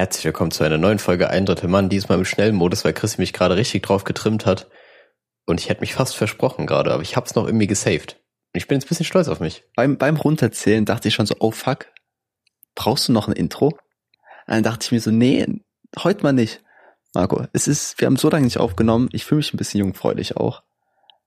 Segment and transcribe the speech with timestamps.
[0.00, 3.34] Herzlich willkommen zu einer neuen Folge Ein Drittel Mann, diesmal im Schnellmodus, weil Chris mich
[3.34, 4.66] gerade richtig drauf getrimmt hat.
[5.44, 8.14] Und ich hätte mich fast versprochen gerade, aber ich hab's noch irgendwie gesaved.
[8.14, 9.62] Und ich bin jetzt ein bisschen stolz auf mich.
[9.76, 11.84] Beim, beim Runterzählen dachte ich schon so, oh fuck,
[12.74, 13.66] brauchst du noch ein Intro?
[13.66, 13.74] Und
[14.46, 15.46] dann dachte ich mir so, nee,
[15.98, 16.62] heute mal nicht.
[17.12, 20.34] Marco, es ist, wir haben so lange nicht aufgenommen, ich fühle mich ein bisschen jungfräulich
[20.34, 20.62] auch.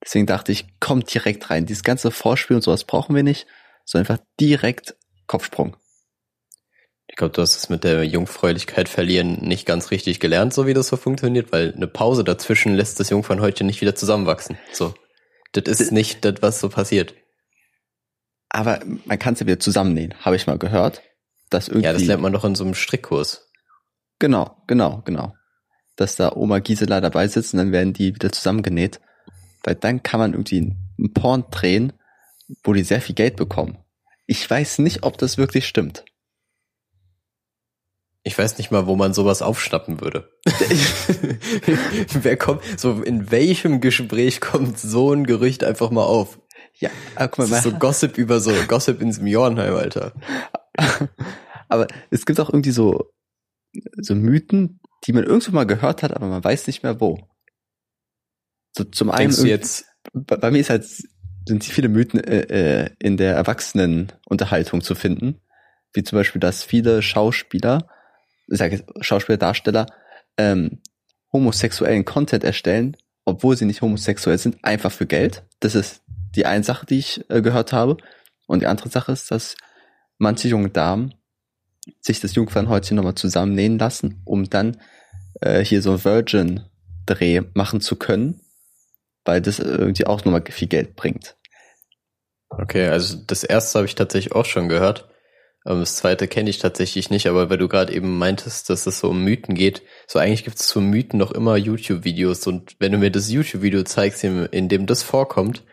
[0.04, 1.68] Deswegen dachte ich, komm direkt rein.
[1.68, 3.46] Dieses ganze Vorspiel und sowas brauchen wir nicht,
[3.86, 4.96] sondern einfach direkt
[5.28, 5.78] Kopfsprung.
[7.14, 10.73] Ich glaube, du hast es mit der Jungfräulichkeit verlieren nicht ganz richtig gelernt, so wie
[10.73, 14.58] das so funktioniert, weil eine Pause dazwischen lässt das Jungfernhäutchen nicht wieder zusammenwachsen.
[14.72, 14.95] So.
[15.52, 17.13] Das ist nicht das, was so passiert.
[18.49, 21.03] Aber man kann es ja wieder zusammennähen, habe ich mal gehört.
[21.52, 23.48] Dass irgendwie, ja, das lernt man doch in so einem Strickkurs.
[24.17, 25.36] Genau, genau, genau.
[25.95, 29.00] Dass da Oma Gisela dabei sitzt und dann werden die wieder zusammengenäht.
[29.64, 31.94] Weil dann kann man irgendwie einen Porn drehen,
[32.64, 33.77] wo die sehr viel Geld bekommen.
[34.25, 36.05] Ich weiß nicht, ob das wirklich stimmt.
[38.26, 40.31] Ich weiß nicht mal, wo man sowas aufschnappen würde.
[42.14, 46.39] Wer kommt, so in welchem Gespräch kommt so ein Gerücht einfach mal auf?
[46.80, 50.14] Ja, guck mal, das ist so Gossip über so Gossip ins Mjornheim, Alter.
[51.67, 53.12] aber es gibt auch irgendwie so,
[53.97, 57.28] so Mythen, die man irgendwo mal gehört hat, aber man weiß nicht mehr wo.
[58.75, 59.47] So zum Denkst einen.
[59.47, 59.86] Jetzt?
[60.14, 60.86] Bei, bei mir ist halt,
[61.45, 65.42] sind viele Mythen äh, äh, in der Erwachsenenunterhaltung zu finden.
[65.94, 67.88] Wie zum Beispiel, dass viele Schauspieler
[68.47, 69.86] sage Schauspieler, Darsteller,
[70.38, 70.81] ähm,
[71.31, 75.44] homosexuellen Content erstellen, obwohl sie nicht homosexuell sind, einfach für Geld.
[75.59, 76.02] Das ist
[76.35, 77.97] die eine Sache, die ich äh, gehört habe.
[78.47, 79.55] Und die andere Sache ist, dass
[80.17, 81.13] manche junge Damen
[82.00, 84.78] sich das Jungfernhäutchen nochmal zusammennähen lassen, um dann
[85.41, 88.41] äh, hier so Virgin-Dreh machen zu können,
[89.25, 91.35] weil das irgendwie auch nochmal viel Geld bringt.
[92.50, 95.09] Okay, also das erste habe ich tatsächlich auch schon gehört.
[95.66, 99.00] Ähm, das zweite kenne ich tatsächlich nicht, aber weil du gerade eben meintest, dass es
[99.00, 102.92] so um Mythen geht, so eigentlich gibt es zu Mythen noch immer YouTube-Videos und wenn
[102.92, 105.64] du mir das YouTube-Video zeigst, in, dem das vorkommt,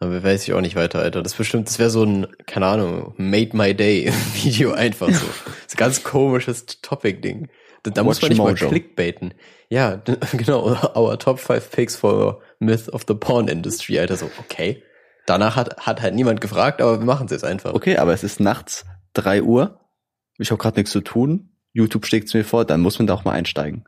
[0.00, 1.22] dann weiß ich auch nicht weiter, Alter.
[1.22, 5.26] Das bestimmt, das wäre so ein, keine Ahnung, Made My Day Video einfach so.
[5.26, 7.48] Das ist ein ganz komisches Topic-Ding.
[7.82, 8.52] Da, da muss man nicht Mojo.
[8.52, 9.34] mal clickbaiten.
[9.68, 10.02] Ja,
[10.32, 14.16] genau, our top five picks for Myth of the Porn Industry, Alter.
[14.16, 14.82] So, okay.
[15.26, 17.74] Danach hat, hat halt niemand gefragt, aber wir machen es jetzt einfach.
[17.74, 19.80] Okay, aber es ist nachts drei Uhr,
[20.38, 23.14] ich habe gerade nichts zu tun, YouTube schlägt es mir vor, dann muss man da
[23.14, 23.84] auch mal einsteigen.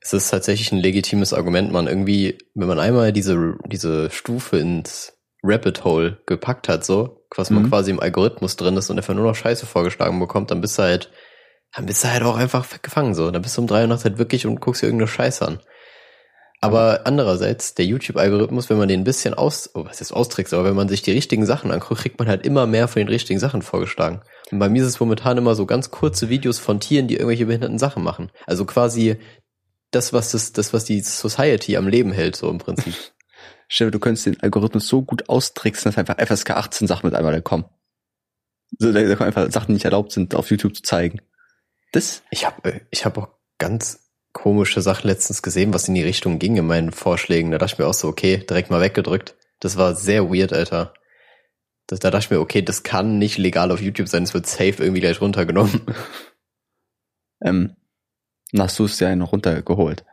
[0.00, 5.18] Es ist tatsächlich ein legitimes Argument, man irgendwie, wenn man einmal diese, diese Stufe ins
[5.42, 7.68] Rabbit Hole gepackt hat, so, was man mhm.
[7.70, 10.82] quasi im Algorithmus drin ist und einfach nur noch Scheiße vorgeschlagen bekommt, dann bist du
[10.82, 11.10] halt,
[11.74, 13.30] dann bist du halt auch einfach gefangen, so.
[13.30, 15.60] Dann bist du um drei Uhr nachts halt wirklich und guckst dir irgendeine Scheiße an.
[16.60, 20.64] Aber andererseits, der YouTube-Algorithmus, wenn man den ein bisschen aus, oh, was ist austrickst, aber
[20.64, 23.38] wenn man sich die richtigen Sachen anguckt, kriegt man halt immer mehr von den richtigen
[23.38, 24.22] Sachen vorgeschlagen.
[24.50, 27.46] Und bei mir ist es momentan immer so ganz kurze Videos von Tieren, die irgendwelche
[27.46, 28.32] behinderten Sachen machen.
[28.46, 29.18] Also quasi
[29.92, 32.94] das, was das, das, was die Society am Leben hält, so im Prinzip.
[33.68, 37.40] Stell du könntest den Algorithmus so gut austricksen, dass einfach FSK 18 Sachen mit einmal
[37.40, 37.66] kommen.
[38.78, 41.20] So, da, da kommen einfach Sachen, die nicht erlaubt sind, auf YouTube zu zeigen.
[41.92, 42.22] Das?
[42.30, 46.56] Ich habe ich hab auch ganz komische Sache letztens gesehen, was in die Richtung ging
[46.56, 47.50] in meinen Vorschlägen.
[47.50, 49.36] Da dachte ich mir auch so, okay, direkt mal weggedrückt.
[49.60, 50.94] Das war sehr weird, Alter.
[51.86, 54.46] Das, da dachte ich mir, okay, das kann nicht legal auf YouTube sein, es wird
[54.46, 55.80] safe irgendwie gleich runtergenommen.
[57.42, 57.76] ähm,
[58.56, 60.04] hast du es ja noch runtergeholt.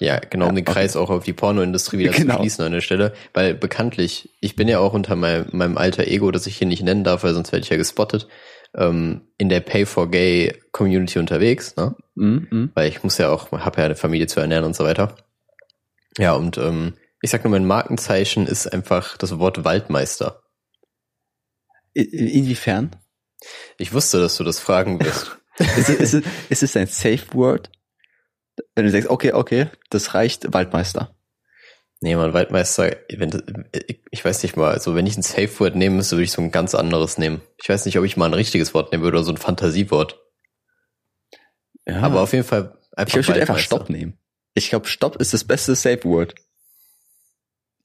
[0.00, 0.72] Ja, genau, um den okay.
[0.72, 2.34] Kreis auch auf die Pornoindustrie wieder genau.
[2.34, 3.14] zu schließen an der Stelle.
[3.34, 6.82] Weil bekanntlich, ich bin ja auch unter meinem, meinem alter Ego, das ich hier nicht
[6.82, 8.28] nennen darf, weil sonst werde ich ja gespottet
[8.74, 11.94] ähm, in der Pay for Gay Community unterwegs, ne?
[12.14, 12.70] Mhm.
[12.74, 15.16] Weil ich muss ja auch, habe ja eine Familie zu ernähren und so weiter.
[16.18, 20.42] Ja, und ähm, ich sag nur, mein Markenzeichen ist einfach das Wort Waldmeister.
[21.94, 22.96] Inwiefern?
[23.78, 25.38] Ich wusste, dass du das fragen wirst.
[25.58, 27.70] ist, es, ist, es, ist es ein Safe Word?
[28.74, 31.14] Wenn du sagst, okay, okay, das reicht Waldmeister.
[32.02, 33.64] Nee, man, Waldmeister, wenn,
[34.10, 36.42] ich weiß nicht mal, also wenn ich ein Safe Word nehmen müsste, würde ich so
[36.42, 37.42] ein ganz anderes nehmen.
[37.62, 40.20] Ich weiß nicht, ob ich mal ein richtiges Wort nehmen würde oder so ein Fantasiewort.
[41.86, 42.00] Ja.
[42.00, 43.20] Aber auf jeden Fall einfach.
[43.20, 44.18] Ich würde einfach Stopp nehmen.
[44.54, 46.34] Ich glaube, Stopp ist das beste Safe Word.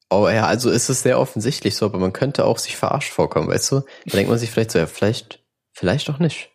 [0.09, 3.49] Oh ja, also ist es sehr offensichtlich so, aber man könnte auch sich verarscht vorkommen,
[3.49, 3.81] weißt du?
[4.05, 6.49] Da denkt man sich vielleicht so, ja, vielleicht, vielleicht auch nicht.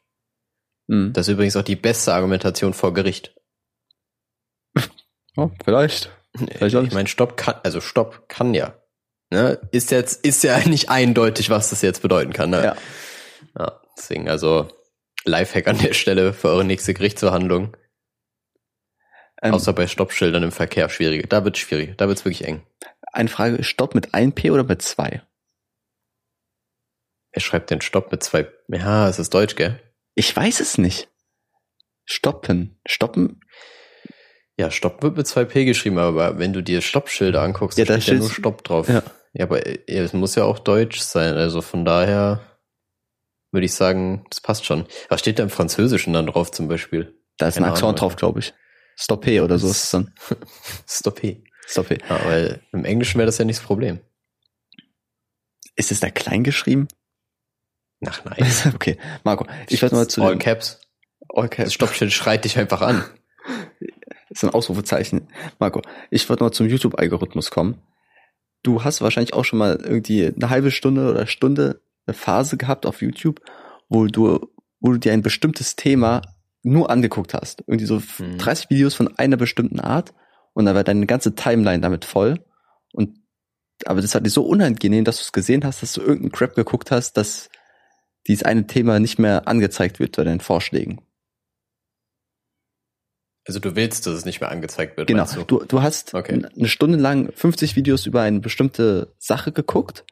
[0.90, 1.12] Hm.
[1.12, 3.36] Das ist übrigens auch die beste Argumentation vor Gericht.
[5.34, 6.10] Oh, vielleicht.
[6.34, 8.74] Vielleicht ich meine, Stopp kann, also Stopp kann ja.
[9.30, 9.60] Ne?
[9.70, 12.50] Ist jetzt, ist ja nicht eindeutig, was das jetzt bedeuten kann.
[12.50, 12.64] Ne?
[12.64, 12.76] Ja.
[13.58, 13.80] ja.
[13.96, 14.68] Deswegen, also
[15.24, 17.76] Lifehack an der Stelle für eure nächste Gerichtsverhandlung.
[19.42, 21.28] Ähm, Außer bei Stoppschildern im Verkehr schwierig.
[21.28, 21.96] Da wird schwierig.
[21.98, 22.66] Da wird's wirklich eng.
[23.12, 25.22] Eine Frage, Stopp mit 1P oder mit 2?
[27.32, 28.46] Wer schreibt denn Stopp mit zwei?
[28.68, 29.80] Ja, es ist Deutsch, gell?
[30.14, 31.08] Ich weiß es nicht.
[32.04, 32.78] Stoppen.
[32.86, 33.40] Stoppen?
[34.58, 38.14] Ja, Stopp wird mit 2P geschrieben, aber wenn du dir Stoppschilder anguckst, Ja, da steht
[38.14, 38.88] ja nur Stopp drauf.
[38.88, 39.02] Ja.
[39.34, 42.42] Ja, aber es muss ja auch Deutsch sein, also von daher
[43.50, 44.86] würde ich sagen, das passt schon.
[45.08, 47.18] Was steht da im Französischen dann drauf zum Beispiel?
[47.38, 48.52] Da ist ein Keine Akzent Ahnung, drauf, glaube ich.
[48.98, 50.12] Stoppé oder so ist es dann.
[50.88, 51.42] Stoppé.
[51.66, 51.98] Stoppé.
[52.08, 54.00] Ja, weil im Englischen wäre das ja nicht das Problem.
[55.76, 56.88] Ist es da klein geschrieben?
[58.06, 58.52] Ach nein.
[58.74, 60.80] okay, Marco, ich werde mal zu All dem Caps.
[61.28, 63.02] Okay, Das Stoppschild schreit dich einfach an.
[64.32, 65.28] ist ein Ausrufezeichen.
[65.58, 67.80] Marco, ich wollte noch zum YouTube-Algorithmus kommen.
[68.62, 72.86] Du hast wahrscheinlich auch schon mal irgendwie eine halbe Stunde oder Stunde eine Phase gehabt
[72.86, 73.40] auf YouTube,
[73.88, 74.40] wo du,
[74.80, 76.22] wo du dir ein bestimmtes Thema
[76.62, 77.62] nur angeguckt hast.
[77.66, 78.38] Irgendwie so Mhm.
[78.38, 80.14] 30 Videos von einer bestimmten Art
[80.52, 82.44] und dann war deine ganze Timeline damit voll.
[82.92, 83.18] Und
[83.84, 86.54] aber das hat dir so unangenehm, dass du es gesehen hast, dass du irgendeinen Crap
[86.54, 87.50] geguckt hast, dass
[88.28, 91.00] dieses eine Thema nicht mehr angezeigt wird bei deinen Vorschlägen.
[93.46, 95.08] Also du willst, dass es nicht mehr angezeigt wird.
[95.08, 95.26] Genau.
[95.34, 95.42] Du?
[95.44, 96.42] Du, du hast Okay.
[96.56, 100.04] eine Stunde lang 50 Videos über eine bestimmte Sache geguckt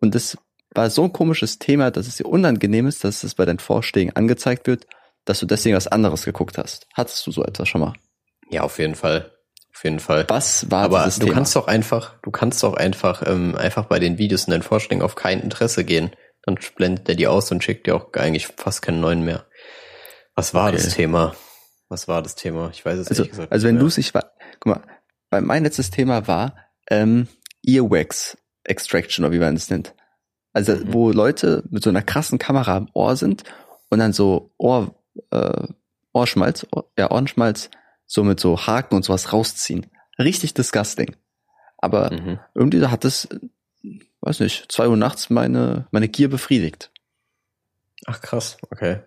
[0.00, 0.36] und das
[0.74, 4.14] war so ein komisches Thema, dass es dir unangenehm ist, dass es bei deinen Vorschlägen
[4.14, 4.86] angezeigt wird,
[5.24, 6.86] dass du deswegen was anderes geguckt hast.
[6.92, 7.94] Hattest du so etwas schon mal?
[8.50, 9.32] Ja, auf jeden Fall.
[9.74, 10.26] Auf jeden Fall.
[10.28, 11.36] Was war Aber dieses du Thema?
[11.36, 15.02] kannst doch einfach, du kannst doch einfach, ähm, einfach bei den Videos in deinen Vorschlägen
[15.02, 16.10] auf kein Interesse gehen.
[16.42, 19.46] Dann blendet der die aus und schickt dir auch eigentlich fast keinen neuen mehr.
[20.34, 20.76] Was war Okay.
[20.76, 21.34] das Thema?
[21.88, 22.70] Was war das Thema?
[22.72, 24.82] Ich weiß es also, ehrlich gesagt also wenn nicht du es nicht war, guck mal,
[25.30, 26.54] weil mein letztes Thema war
[26.90, 27.28] ähm,
[27.64, 29.94] Earwax Extraction oder wie man es nennt.
[30.52, 30.92] Also Mhm.
[30.92, 33.44] wo Leute mit so einer krassen Kamera am Ohr sind
[33.90, 34.94] und dann so Ohr,
[35.30, 35.66] äh,
[36.12, 37.70] Ohrschmalz, Ohr, ja Ohrenschmalz,
[38.06, 39.86] so mit so Haken und sowas rausziehen.
[40.18, 41.16] Richtig disgusting.
[41.78, 42.40] Aber Mhm.
[42.54, 43.28] irgendwie hat es,
[44.20, 46.90] weiß nicht, zwei Uhr nachts meine meine Gier befriedigt.
[48.06, 49.00] Ach krass, okay.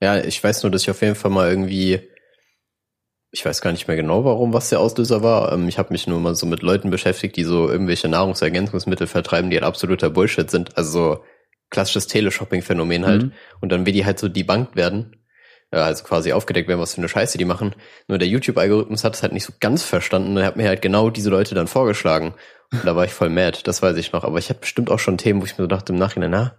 [0.00, 2.00] Ja, ich weiß nur, dass ich auf jeden Fall mal irgendwie,
[3.30, 5.52] ich weiß gar nicht mehr genau, warum, was der Auslöser war.
[5.52, 9.50] Ähm, Ich habe mich nur mal so mit Leuten beschäftigt, die so irgendwelche Nahrungsergänzungsmittel vertreiben,
[9.50, 10.76] die halt absoluter Bullshit sind.
[10.76, 11.24] Also so
[11.70, 13.22] klassisches Teleshopping-Phänomen halt.
[13.24, 13.32] Mhm.
[13.60, 15.16] Und dann, wie die halt so debunked werden,
[15.72, 17.74] ja, also quasi aufgedeckt werden, was für eine Scheiße die machen.
[18.06, 20.36] Nur der YouTube-Algorithmus hat es halt nicht so ganz verstanden.
[20.38, 22.34] Er hat mir halt genau diese Leute dann vorgeschlagen.
[22.72, 24.24] Und da war ich voll mad, das weiß ich noch.
[24.24, 26.58] Aber ich hatte bestimmt auch schon Themen, wo ich mir so dachte im Nachhinein, na,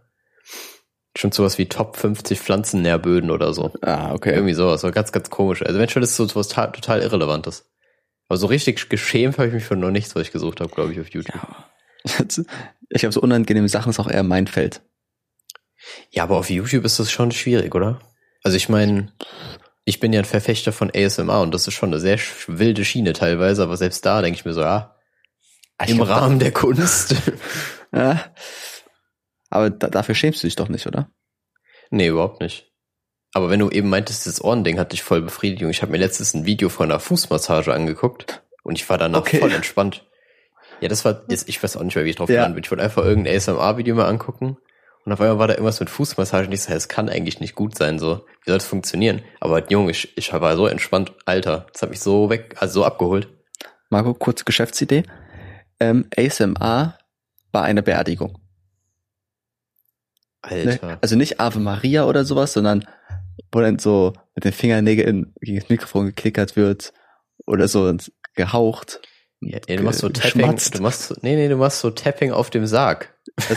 [1.19, 3.74] schon sowas wie Top 50 Pflanzennährböden oder so.
[3.81, 4.33] Ah, okay.
[4.33, 5.62] Irgendwie sowas, so ganz, ganz komisch.
[5.66, 7.69] Also wenn schon, das ist so sowas total, total Irrelevantes.
[8.30, 10.94] Aber so richtig geschämt habe ich mich für noch nichts, was ich gesucht habe, glaube
[10.94, 11.36] ich, auf YouTube.
[11.36, 11.66] Ja.
[12.92, 14.81] Ich habe so unangenehme Sachen, ist auch eher mein Feld.
[16.18, 18.00] aber auf YouTube ist das schon schwierig, oder?
[18.44, 19.12] Also ich meine,
[19.86, 22.18] ich bin ja ein Verfechter von ASMR und das ist schon eine sehr
[22.48, 24.95] wilde Schiene teilweise, aber selbst da denke ich mir so, ja,
[25.83, 27.13] Ich im hab da- Rahmen der Kunst.
[27.92, 28.24] Ja.
[29.50, 31.10] Aber da, dafür schämst du dich doch nicht, oder?
[31.92, 32.72] nee, überhaupt nicht.
[33.34, 35.62] Aber wenn du eben meintest, das Ohrending hat dich voll befriedigt.
[35.63, 39.40] Ich habe mir letztens ein Video von einer Fußmassage angeguckt und ich war danach Okay.
[39.40, 40.06] voll entspannt.
[40.81, 42.48] Ja, das war, jetzt, ich weiß auch nicht mehr, wie ich drauf Ja.
[42.48, 42.63] bin.
[42.63, 44.57] Ich wollte einfach irgendein ASMR-Video mal angucken
[45.06, 47.56] und auf einmal war da irgendwas mit Fußmassage und ich so, das kann eigentlich nicht
[47.56, 48.25] gut sein, so.
[48.44, 49.22] Wie soll das funktionieren?
[49.40, 51.68] Aber Junge, ich, ich war so entspannt, Alter.
[51.74, 53.28] Das hat mich so weg, also so abgeholt.
[53.90, 55.04] Marco, kurze Geschäftsidee.
[55.80, 56.98] Ähm, ASMR
[57.52, 58.40] war eine Beerdigung.
[60.44, 60.52] Ne?
[60.52, 60.98] Alter.
[61.02, 62.86] Also nicht Ave Maria oder sowas, sondern
[63.52, 66.94] wo dann so mit den Fingernägeln gegen das Mikrofon geklickert wird
[67.46, 67.96] oder so
[68.36, 69.02] gehaucht.
[69.42, 70.78] Ja, nee, du machst so Tapping, geschmatzt.
[70.78, 73.16] du machst so, nee, nee, du machst so Tapping auf dem Sarg.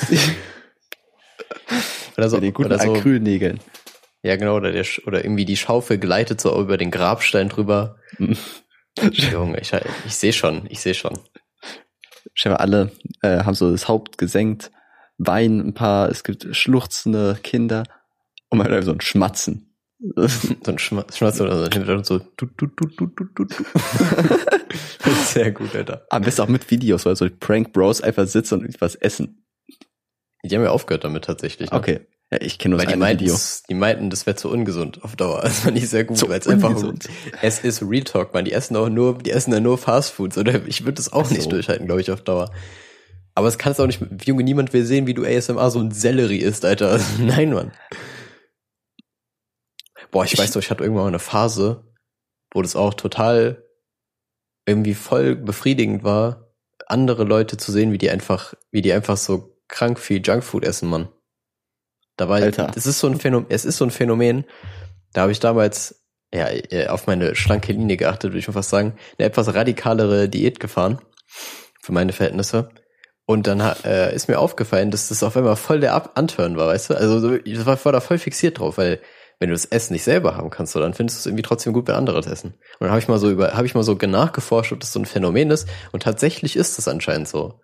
[2.17, 3.59] Oder so, den guten oder so Acrylnägeln.
[4.23, 7.97] Ja, genau, oder, der, oder irgendwie die Schaufel gleitet so über den Grabstein drüber.
[9.01, 9.73] Junge, ich,
[10.07, 11.19] ich sehe schon, ich sehe schon.
[12.35, 14.71] Stell mal, alle äh, haben so das Haupt gesenkt,
[15.19, 17.85] weinen ein paar, es gibt schluchzende Kinder
[18.49, 19.69] und man hört so ein Schmatzen.
[20.17, 20.23] So
[20.73, 23.65] ein Schma- Schmatz oder so, Hintergrund so, du, du, du, du, du, du.
[25.25, 26.07] Sehr gut, Alter.
[26.11, 29.45] Am besten auch mit Videos, weil so die Prank Bros einfach sitzen und was essen.
[30.45, 31.71] Die haben ja aufgehört damit tatsächlich.
[31.71, 31.77] Ne?
[31.77, 32.01] Okay.
[32.33, 33.37] Ja, ich kenne nur das die meinten, Video.
[33.69, 35.43] die meinten, das wäre zu ungesund auf Dauer.
[35.43, 36.75] Das war nicht sehr gut, weil es einfach,
[37.43, 38.45] es ist Real Talk, man.
[38.45, 40.67] Die essen auch nur, die essen ja nur Fast Foods, oder?
[40.67, 41.35] Ich würde das auch Ach so.
[41.35, 42.51] nicht durchhalten, glaube ich, auf Dauer.
[43.35, 46.39] Aber es kannst auch nicht, Junge, niemand will sehen, wie du ASMR so ein Sellerie
[46.39, 47.01] isst, Alter.
[47.19, 47.73] Nein, Mann.
[50.11, 51.85] Boah, ich, Ich- weiß doch, ich hatte irgendwann mal eine Phase,
[52.53, 53.65] wo das auch total
[54.67, 56.53] irgendwie voll befriedigend war,
[56.87, 60.89] andere Leute zu sehen, wie die einfach, wie die einfach so krank viel Junkfood essen,
[60.89, 61.09] Mann.
[62.17, 62.71] Da war Alter.
[62.77, 64.45] es ist so ein Phänomen, es ist so ein Phänomen,
[65.15, 68.71] da habe ich damals ja äh, auf meine schlanke Linie geachtet, würde ich schon fast
[68.71, 71.01] sagen, eine etwas radikalere Diät gefahren
[71.81, 72.69] für meine Verhältnisse.
[73.33, 76.69] Und dann äh, ist mir aufgefallen, dass das auf einmal voll der Ab Anturn war,
[76.69, 76.95] weißt du?
[76.95, 79.01] Also so, ich war, war da voll fixiert drauf, weil
[79.41, 81.73] wenn du das Essen nicht selber haben kannst, so, dann findest du es irgendwie trotzdem
[81.73, 82.51] gut, wenn andere das essen.
[82.51, 85.01] Und dann habe ich mal so über, habe ich mal so nachgeforscht, ob das so
[85.01, 85.67] ein Phänomen ist.
[85.93, 87.61] Und tatsächlich ist das anscheinend so.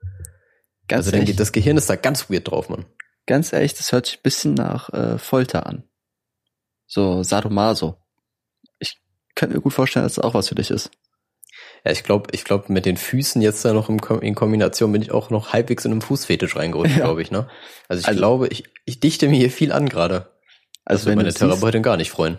[0.88, 2.86] Ganz also dann ehrlich, geht das Gehirn ist da ganz weird drauf, Mann.
[3.26, 5.84] ganz ehrlich, das hört sich ein bisschen nach äh, Folter an.
[6.86, 7.96] So Sadomaso.
[8.78, 9.00] Ich
[9.34, 10.90] könnte mir gut vorstellen, dass das auch was für dich ist.
[11.84, 15.10] Ja, ich glaube, ich glaube, mit den Füßen jetzt da noch in Kombination bin ich
[15.12, 17.04] auch noch halbwegs in einem Fußfetisch reingerutscht, Ja.
[17.04, 17.48] glaube ich, ne?
[17.88, 20.32] Also ich Also- glaube, ich, ich dichte mir hier viel an gerade.
[20.84, 22.38] Also Das wenn würde meine du siehst, Therapeutin gar nicht freuen.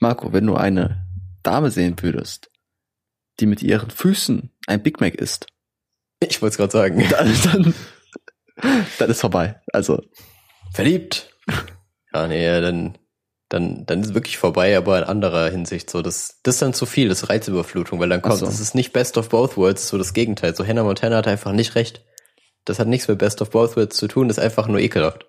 [0.00, 1.06] Marco, wenn du eine
[1.42, 2.50] Dame sehen würdest,
[3.40, 5.46] die mit ihren Füßen ein Big Mac isst,
[6.20, 7.04] Ich wollte es gerade sagen.
[7.10, 7.74] dann, dann,
[8.98, 9.60] dann ist vorbei.
[9.72, 10.02] Also
[10.72, 11.30] Verliebt.
[12.14, 12.96] Ja, nee, dann,
[13.52, 16.00] dann, dann ist es wirklich vorbei, aber in anderer Hinsicht so.
[16.00, 18.46] Das, das ist dann zu viel, das ist Reizüberflutung, weil dann kommt, so.
[18.46, 20.54] das ist nicht Best of Both Worlds, so das Gegenteil.
[20.54, 22.04] So Hannah Montana hat einfach nicht recht.
[22.64, 25.26] Das hat nichts mit Best of Both Worlds zu tun, das ist einfach nur ekelhaft.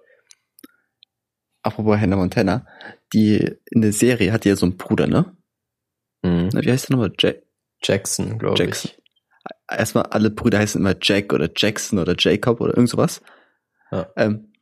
[1.64, 2.66] apropos Hannah Montana,
[3.14, 5.36] die in der Serie hat ja so einen Bruder, ne?
[6.22, 6.50] Mhm.
[6.54, 7.14] Na, Wie heißt der nochmal?
[7.20, 7.44] Jack?
[7.84, 8.92] Jackson, glaube Jackson.
[8.94, 9.02] ich.
[9.70, 13.22] Erstmal alle Brüder heißen immer Jack oder Jackson oder Jacob oder irgend sowas.
[13.92, 14.08] Ja.
[14.16, 14.53] Ähm,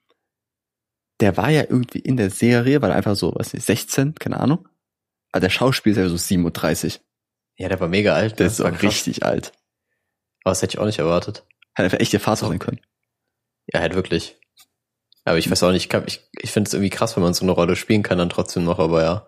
[1.21, 4.39] der war ja irgendwie in der Serie, war er einfach so, was nicht, 16, keine
[4.39, 4.67] Ahnung.
[5.31, 6.99] Aber der Schauspieler ist ja so 37.
[7.57, 8.39] Ja, der war mega alt.
[8.39, 8.51] Der ne?
[8.51, 8.81] ist krass.
[8.81, 9.53] richtig alt.
[10.43, 11.45] Aber das hätte ich auch nicht erwartet.
[11.75, 12.81] Hat einfach echt ihr Vater sein können.
[13.71, 14.37] Ja, halt wirklich.
[15.23, 17.33] Aber ich weiß auch nicht, ich, kann- ich, ich finde es irgendwie krass, wenn man
[17.35, 19.27] so eine Rolle spielen kann, dann trotzdem noch, aber ja.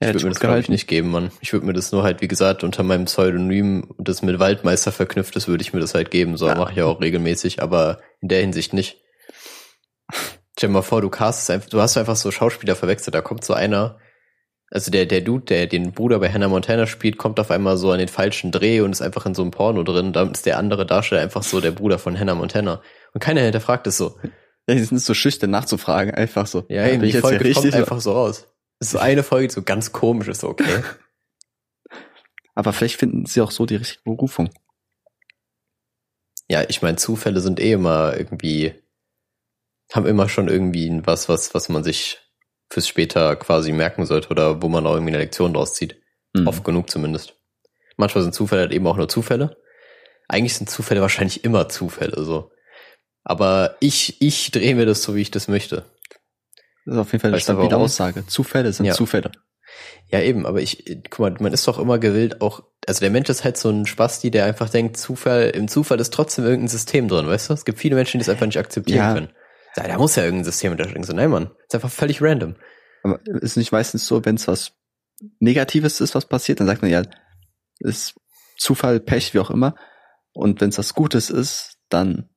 [0.00, 1.30] Ich Ja, würde mir das, glaube ich, nicht geben, Mann.
[1.42, 5.36] Ich würde mir das nur halt, wie gesagt, unter meinem Pseudonym, das mit Waldmeister verknüpft
[5.36, 6.36] ist, würde ich mir das halt geben.
[6.38, 6.54] So Ja.
[6.56, 8.98] mache ich ja auch regelmäßig, aber in der Hinsicht nicht.
[10.56, 13.44] Stell dir mal vor, du castest einfach, du hast einfach so Schauspieler verwechselt, da kommt
[13.44, 13.98] so einer,
[14.70, 17.90] also der, der Dude, der den Bruder bei Hannah Montana spielt, kommt auf einmal so
[17.90, 20.14] an den falschen Dreh und ist einfach in so einem Porno drin.
[20.14, 22.80] Damit ist der andere Darsteller einfach so der Bruder von Hannah Montana.
[23.12, 24.18] Und keiner hinterfragt es so.
[24.66, 26.64] Ja, die sind so schüchtern nachzufragen, einfach so.
[26.68, 27.74] Ja, eben, die jetzt Folge kommt richtig?
[27.74, 28.46] einfach so raus.
[28.78, 30.82] Es ist so eine Folge, die so ganz komisch ist, okay.
[32.54, 34.50] Aber vielleicht finden sie auch so die richtige Berufung.
[36.48, 38.74] Ja, ich meine, Zufälle sind eh immer irgendwie,
[39.94, 42.18] haben immer schon irgendwie was, was, was man sich
[42.70, 45.96] fürs später quasi merken sollte oder wo man auch irgendwie eine Lektion draus zieht.
[46.32, 46.46] Mhm.
[46.46, 47.34] Oft genug zumindest.
[47.96, 49.56] Manchmal sind Zufälle halt eben auch nur Zufälle.
[50.28, 52.50] Eigentlich sind Zufälle wahrscheinlich immer Zufälle, so.
[53.24, 55.84] Aber ich, ich drehe mir das so, wie ich das möchte.
[56.86, 57.76] Das ist auf jeden Fall eine Weißt stabile?
[57.76, 58.26] Aussage.
[58.26, 58.94] Zufälle sind Ja.
[58.94, 59.30] Zufälle.
[60.10, 63.28] Ja, eben, aber ich, guck mal, man ist doch immer gewillt, auch, also der Mensch
[63.28, 67.08] ist halt so ein Spasti, der einfach denkt, Zufall, im Zufall ist trotzdem irgendein System
[67.08, 67.54] drin, weißt du?
[67.54, 69.14] Es gibt viele Menschen, die es einfach nicht akzeptieren Ja.
[69.14, 69.30] können.
[69.76, 71.04] Ja, da muss ja irgendein System hinterstecken.
[71.04, 72.56] So, nein, Mann, ist einfach völlig random.
[73.02, 74.72] Aber ist nicht meistens so, wenn es was
[75.40, 77.02] Negatives ist, was passiert, dann sagt man ja,
[77.80, 78.14] ist
[78.58, 79.74] Zufall, Pech, wie auch immer.
[80.32, 82.28] Und wenn es was Gutes ist, dann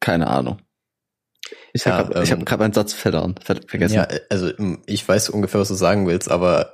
[0.00, 0.60] keine Ahnung.
[1.72, 3.94] Ich Ja, habe ich hab ähm, gerade meinen Satz verloren, ver vergessen.
[3.94, 6.72] Ja, also ähm, ich weiß ungefähr, was du sagen willst, aber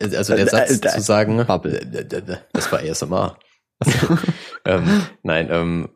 [0.00, 2.44] äh, also der Äh, Satz äh, zu sagen, Bubble.
[2.52, 3.38] das war ASMR.
[4.64, 5.90] ähm, nein, ähm,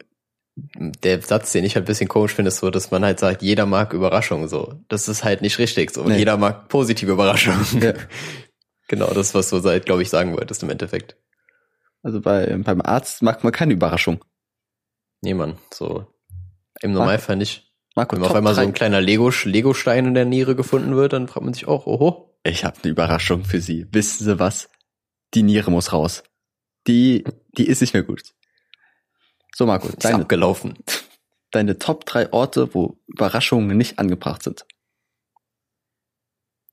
[1.03, 3.43] der Satz, den ich halt ein bisschen komisch finde, ist so, dass man halt sagt,
[3.43, 4.75] jeder mag Überraschungen so.
[4.89, 6.05] Das ist halt nicht richtig so.
[6.05, 6.19] Nee.
[6.19, 7.65] Jeder mag positive Überraschungen.
[7.83, 7.95] Ja.
[8.91, 11.15] Genau, das, was du halt, glaube ich, sagen wolltest im Endeffekt.
[12.03, 14.25] Also bei, beim Arzt mag man keine Überraschung.
[15.21, 16.07] Nee, Mann, so.
[16.81, 17.71] Im Normalfall nicht.
[17.95, 21.13] Marco, Wenn auf Top einmal so ein kleiner Lego, Lego-Stein in der Niere gefunden wird,
[21.13, 22.39] dann fragt man sich auch, oho.
[22.45, 23.87] Ich habe eine Überraschung für Sie.
[23.91, 24.71] Wissen Sie was?
[25.35, 26.23] Die Niere muss raus.
[26.87, 27.25] Die,
[27.59, 28.23] die ist nicht mehr gut.
[29.59, 30.79] So, Marco, deine, abgelaufen.
[31.51, 34.65] deine Top drei Orte, wo Überraschungen nicht angebracht sind.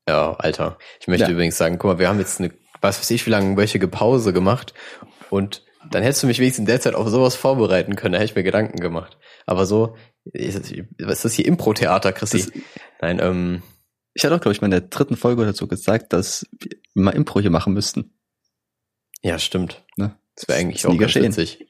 [0.08, 0.77] Ja, Alter.
[1.00, 1.32] Ich möchte Ja.
[1.32, 4.34] übrigens sagen, guck mal, wir haben jetzt eine, was weiß ich, wie lange wöchige Pause
[4.34, 4.75] gemacht
[5.32, 8.30] und dann hättest du mich wenigstens in der Zeit auf sowas vorbereiten können, da hätte
[8.32, 9.18] ich mir Gedanken gemacht.
[9.48, 12.39] Aber so, ist das- was ist das hier Impro-Theater, Chrissy?
[12.44, 12.51] Das-
[13.01, 13.63] Nein, ähm,
[14.18, 17.12] Ich hatte auch, glaube ich, mal in der dritten Folge dazu gesagt, dass wir mal
[17.15, 18.18] Impro hier machen müssten.
[19.24, 19.84] ja, stimmt.
[19.98, 20.18] Ne?
[20.36, 21.24] Das wäre eigentlich nie auch ganz geschehen.
[21.25, 21.68] witzig.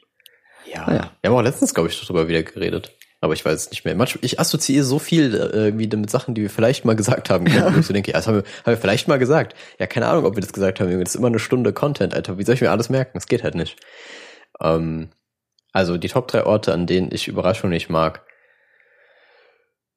[0.73, 0.85] Ja.
[0.87, 1.11] Naja.
[1.21, 2.91] Wir haben auch letztens, glaube ich, darüber wieder geredet.
[3.21, 3.95] Aber ich weiß es nicht mehr.
[3.95, 7.47] Manchmal, ich assoziiere so viel äh, irgendwie mit Sachen, die wir vielleicht mal gesagt haben.
[7.47, 7.73] Ja.
[7.75, 9.55] Ich so denke, ja, das haben wir, haben wir vielleicht mal gesagt.
[9.79, 10.91] Ja, keine Ahnung, ob wir das gesagt haben.
[10.99, 12.37] Das ist immer eine Stunde Content, Alter.
[12.37, 13.11] Wie soll ich mir alles merken?
[13.15, 13.77] Das geht halt nicht.
[14.61, 15.09] Ähm,
[15.71, 18.21] also die Top drei Orte, an denen ich Überraschung nicht mag.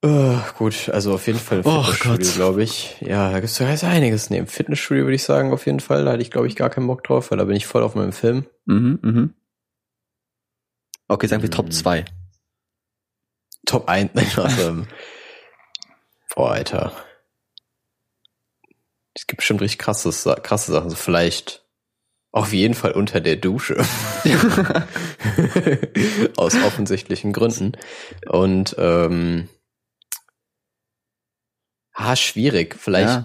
[0.03, 2.35] Äh, gut, also auf jeden Fall Oh Fitnessstudio, Gott.
[2.35, 2.97] glaube ich.
[3.01, 4.31] Ja, da gibt's ja jetzt einiges.
[4.31, 6.05] Im Fitnessstudio würde ich sagen, auf jeden Fall.
[6.05, 7.95] Da hatte ich, glaube ich, gar keinen Bock drauf, weil da bin ich voll auf
[7.97, 8.47] meinem Film.
[8.67, 9.35] Mhm, mhm.
[11.09, 11.71] Okay, sagen wir Top Mhm.
[11.73, 12.05] 2.
[13.67, 14.87] Top 1, nein, also, ähm,
[16.35, 16.93] boah, Alter.
[19.15, 20.91] Es gibt bestimmt richtig krasses, krasse Sachen.
[20.91, 21.65] So vielleicht
[22.31, 23.77] auf jeden Fall unter der Dusche.
[26.37, 27.73] Aus offensichtlichen Gründen.
[28.29, 29.49] Und ähm,
[31.93, 32.77] Ah, schwierig.
[32.79, 33.25] Vielleicht Ja.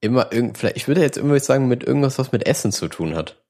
[0.00, 3.16] immer irgend, vielleicht, ich würde jetzt immer sagen, mit irgendwas, was mit Essen zu tun
[3.16, 3.43] hat.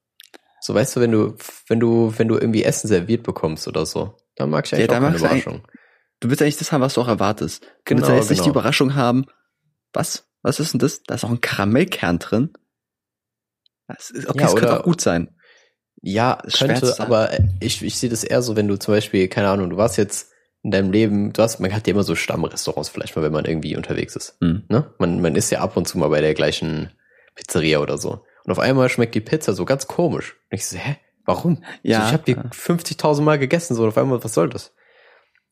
[0.65, 1.35] So weißt du, wenn du,
[1.67, 4.93] wenn du, wenn du irgendwie Essen serviert bekommst oder so, dann mag ich eigentlich Ja,
[4.93, 5.67] auch keine magst du Überraschung.
[6.19, 7.61] Du willst eigentlich das haben, was du auch erwartest.
[7.63, 8.53] Du Genau, willst ja jetzt nicht die genau.
[8.61, 9.25] Überraschung haben.
[9.93, 10.27] Was?
[10.41, 11.03] Was ist denn das?
[11.03, 12.53] Da ist auch ein Karamellkern drin.
[13.87, 15.37] Das ist, okay, Ja, das könnte auch gut sein.
[16.01, 17.29] Ja, könnte, aber
[17.59, 20.31] ich, ich sehe das eher so, wenn du zum Beispiel, keine Ahnung, du warst jetzt
[20.63, 23.45] in deinem Leben, du hast, man hat ja immer so Stammrestaurants vielleicht mal, wenn man
[23.45, 24.35] irgendwie unterwegs ist.
[24.41, 24.63] Hm.
[24.67, 24.91] Ne?
[24.97, 26.91] Man, man ist ja ab und zu mal bei der gleichen
[27.35, 28.25] Pizzeria oder so.
[28.45, 30.35] Und auf einmal schmeckt die Pizza so ganz komisch.
[30.51, 30.97] Und ich so, hä?
[31.25, 31.63] Warum?
[31.81, 32.01] Ja.
[32.01, 34.73] So, ich habe die 50.000 Mal gegessen, so und auf einmal, was soll das?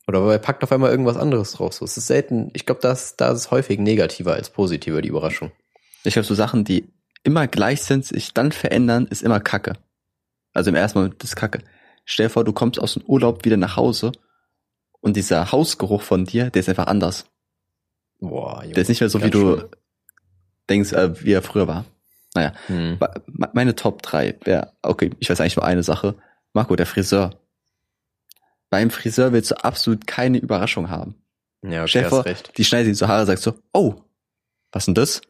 [0.07, 1.73] Oder er packt auf einmal irgendwas anderes drauf.
[1.73, 5.51] So, es ist selten, ich glaube, das, da ist häufig negativer als positiver, die Überraschung.
[6.03, 9.73] Ich glaube, so Sachen, die immer gleich sind, sich dann verändern, ist immer Kacke.
[10.53, 11.63] Also im ersten Moment ist Kacke.
[12.05, 14.12] Stell dir vor, du kommst aus dem Urlaub wieder nach Hause
[15.00, 17.25] und dieser Hausgeruch von dir, der ist einfach anders.
[18.19, 18.73] Boah, Junge.
[18.73, 19.69] Der ist nicht mehr so, wie du schlimm.
[20.69, 21.85] denkst, äh, wie er früher war.
[22.35, 22.97] Naja, Hm.
[23.53, 26.15] Meine Top 3 wäre, okay, ich weiß eigentlich nur eine Sache.
[26.53, 27.39] Marco, der Friseur.
[28.69, 31.15] Beim Friseur willst du absolut keine Überraschung haben.
[31.61, 32.57] Ja, okay, vor, recht.
[32.57, 33.95] die schneidet sich so Haare, sagst so, oh,
[34.71, 35.21] was denn das?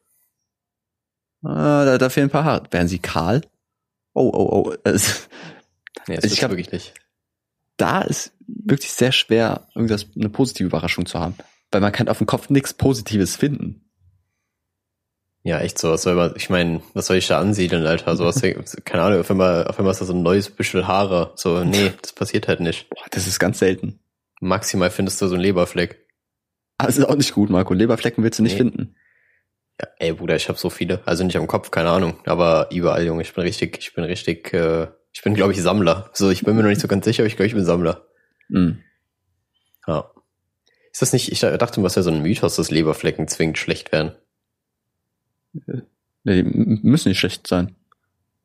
[1.43, 2.63] Ah, da, da fehlen ein paar Haare.
[2.71, 3.41] Wären sie kahl?
[4.13, 4.73] Oh, oh, oh.
[4.83, 5.27] Es,
[6.07, 6.93] Nee, das ich ist glaub- wirklich nicht.
[7.77, 11.35] da ist wirklich sehr schwer, irgendwas, eine positive Überraschung zu haben.
[11.71, 13.85] Weil man kann auf dem Kopf nichts Positives finden.
[15.43, 15.91] Ja, echt so.
[15.91, 18.15] Was soll man, ich meine, was soll ich da ansiedeln, Alter?
[18.15, 18.41] Sowas,
[18.85, 21.33] keine Ahnung, auf einmal, auf einmal ist da so ein neues Büschel Haare.
[21.35, 22.89] So, nee, das passiert halt nicht.
[22.89, 23.99] Boah, das ist ganz selten.
[24.39, 25.99] Maximal findest du so einen Leberfleck.
[26.85, 27.73] Es ist auch nicht gut, Marco.
[27.73, 28.57] Leberflecken willst du nicht Nee.
[28.57, 28.95] finden.
[29.79, 31.01] Ja, ey, Bruder, ich habe so viele.
[31.05, 32.15] Also nicht am Kopf, keine Ahnung.
[32.25, 33.21] Aber überall, Junge.
[33.21, 36.09] Ich bin richtig, ich bin richtig, äh, ich bin, glaube ich, Sammler.
[36.13, 38.07] So, ich bin mir noch nicht so ganz sicher, aber ich glaube, ich bin Sammler.
[38.49, 38.79] Hm.
[39.87, 40.11] Ja.
[40.91, 44.15] Ist das nicht, ich dachte, hast ja so ein Mythos, dass Leberflecken zwingend schlecht wären.
[46.23, 46.45] Nee, die
[46.83, 47.75] müssen nicht schlecht sein.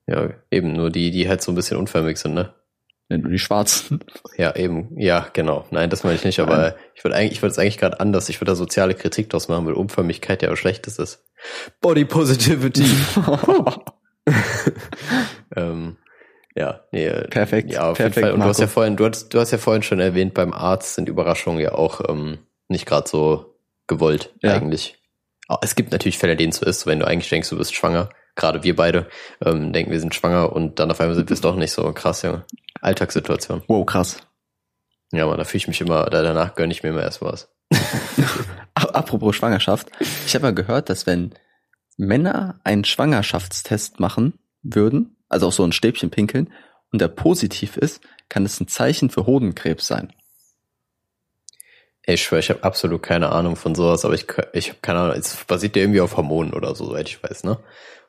[0.07, 2.55] Ja, eben, nur die, die halt so ein bisschen unförmig sind, ne?
[3.11, 4.01] Nee, nur die schwarzen.
[4.37, 4.97] Ja, eben.
[5.01, 5.67] Ja, genau.
[5.73, 8.29] Nein, das meine ich nicht, aber ich würde eigentlich, ich würde es eigentlich gerade anders.
[8.29, 11.25] Ich würde da soziale Kritik draus machen, weil Unförmigkeit ja was Schlechtes ist.
[11.81, 12.85] Body Positivity.
[15.57, 15.97] ähm,
[16.55, 18.35] ja, nee, äh, Perfekt, Ja, auf perfekt, jeden Fall.
[18.35, 18.69] Und du hast Marco.
[18.69, 21.73] ja vorhin, du hast, du hast ja vorhin schon erwähnt, beim Arzt sind Überraschungen ja
[21.73, 23.55] auch ähm, nicht gerade so
[23.87, 24.55] gewollt Ja.
[24.55, 24.98] eigentlich.
[25.49, 27.75] Aber Es gibt natürlich Fälle, denen es so ist, wenn du eigentlich denkst, du bist
[27.75, 28.11] schwanger.
[28.37, 29.09] Gerade wir beide
[29.45, 31.93] ähm, denken, wir sind schwanger und dann auf einmal sind wir es doch nicht so
[31.93, 32.45] krass, Junge.
[32.81, 33.63] Alltagssituation.
[33.67, 34.19] Wow, krass.
[35.11, 37.49] Ja, man, da fühle ich mich immer, da danach gönne ich mir immer erst was.
[38.75, 39.89] Apropos Schwangerschaft.
[40.27, 41.35] Ich habe mal gehört, dass wenn
[41.97, 46.53] Männer einen Schwangerschaftstest machen würden, also auch so ein Stäbchen pinkeln,
[46.93, 50.13] und der positiv ist, kann es ein Zeichen für Hodenkrebs sein.
[52.07, 55.17] Ich schwöre, ich habe absolut keine Ahnung von sowas, aber ich, ich habe keine Ahnung,
[55.17, 57.59] es basiert ja irgendwie auf Hormonen oder so, soweit ich weiß, ne?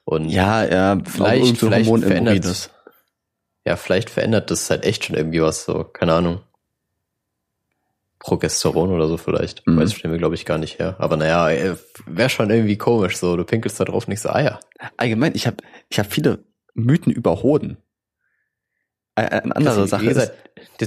[0.05, 2.71] Und Ja, ja, Vielleicht- vielleicht Hormon verändert- ist.
[3.65, 6.41] ja, vielleicht verändert das halt echt schon irgendwie was, so, keine Ahnung.
[8.19, 9.65] Progesteron oder so vielleicht.
[9.65, 9.77] Mhm.
[9.79, 10.95] Weiß stellen wir, glaube ich, gar nicht her.
[10.99, 11.75] Aber naja,
[12.05, 14.59] wäre schon irgendwie komisch, so, du pinkelst da drauf nicht so Eier.
[14.97, 15.57] Allgemein, ich habe
[15.89, 17.77] ich hab viele Mythen über Hoden.
[19.25, 20.33] Äh, Eine andere Sache wie ist, gesagt,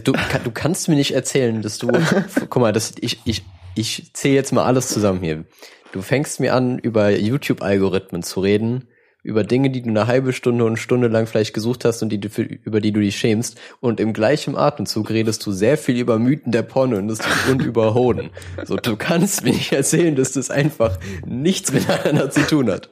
[0.07, 1.89] du, du kannst mir nicht erzählen, dass du,
[2.49, 5.45] guck mal, das, ich, ich, ich zähle jetzt mal alles zusammen hier.
[5.93, 8.89] Du fängst mir an, über YouTube-Algorithmen zu reden,
[9.23, 12.09] über Dinge, die du eine halbe Stunde und eine Stunde lang vielleicht gesucht hast und
[12.09, 12.21] die,
[12.65, 13.61] über die du dich schämst.
[13.81, 18.31] Und im gleichen Atemzug redest du sehr viel über Mythen der Pornoindustrie und über Hoden.
[18.65, 22.91] So, du kannst mir nicht erzählen, dass das einfach nichts miteinander zu tun hat.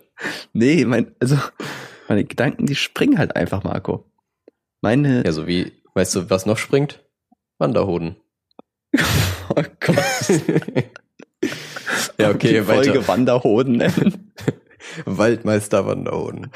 [0.52, 1.36] nee, mein, also
[2.08, 4.09] meine Gedanken, die springen halt einfach, Marco.
[4.80, 7.02] Meine, Ja, so wie, weißt du, was noch springt?
[7.58, 8.16] Wanderhoden.
[9.50, 9.96] oh Gott,
[12.18, 13.08] ja, okay, die Folge weiter.
[13.08, 14.32] Wanderhoden nennen.
[15.04, 16.50] Waldmeister Wanderhoden.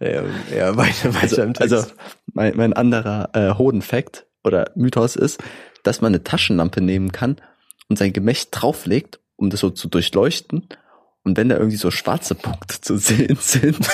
[0.00, 0.22] ja,
[0.56, 1.72] ja, weiter, weiter im Text.
[1.72, 1.90] Also
[2.32, 5.42] mein, mein anderer äh, Hoden-Fact oder Mythos ist,
[5.82, 7.36] dass man eine Taschenlampe nehmen kann
[7.88, 10.68] und sein Gemächt drauflegt, um das so zu durchleuchten.
[11.24, 13.78] Und wenn da irgendwie so schwarze Punkte zu sehen sind,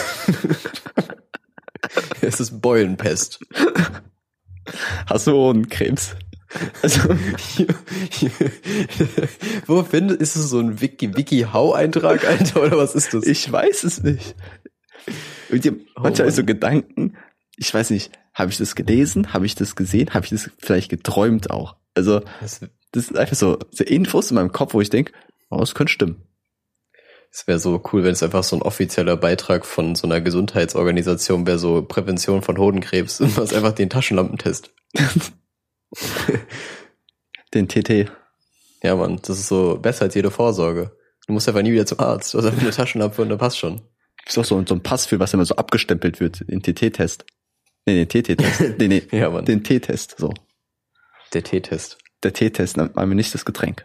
[2.21, 3.41] es ist Beulenpest.
[5.07, 6.17] hast du Hodenkrebs.
[6.83, 7.01] Also,
[9.67, 13.27] Wo findest, ist es so ein Wiki, Wiki-Hau-Eintrag, Alter, oder was ist das?
[13.27, 14.37] ich weiß es nicht.
[15.51, 17.17] Und die, Oh manchmal so Gedanken,
[17.57, 20.91] ich weiß nicht, habe ich das gelesen, habe ich das gesehen, habe ich das vielleicht
[20.91, 21.77] geträumt auch.
[21.95, 22.61] Also Das,
[22.93, 25.13] das sind einfach so, so Infos in meinem Kopf, wo ich denke,
[25.51, 26.23] oh, das könnte stimmen.
[27.35, 31.45] Das wäre so cool, wenn es einfach so ein offizieller Beitrag von so einer Gesundheitsorganisation
[31.49, 34.73] wäre, so Prävention von Hodenkrebs und was einfach den Taschenlampentest.
[37.53, 38.11] Den TT.
[38.85, 40.97] Ja, Mann, das ist so besser als jede Vorsorge.
[41.27, 42.33] Du musst einfach nie wieder zum Arzt.
[42.35, 43.83] Du hast einfach eine Taschenlampe und dann passt schon.
[44.27, 47.25] Ist auch so, so ein Pass für, was immer so abgestempelt wird, den TT-Test.
[47.85, 48.61] Nee, den TT-Test.
[48.79, 49.45] nee, nee, Ja, Mann.
[49.45, 50.33] den T-Test, so.
[51.33, 51.99] Der T-Test.
[52.23, 53.85] Der T-Test mir nicht das Getränk.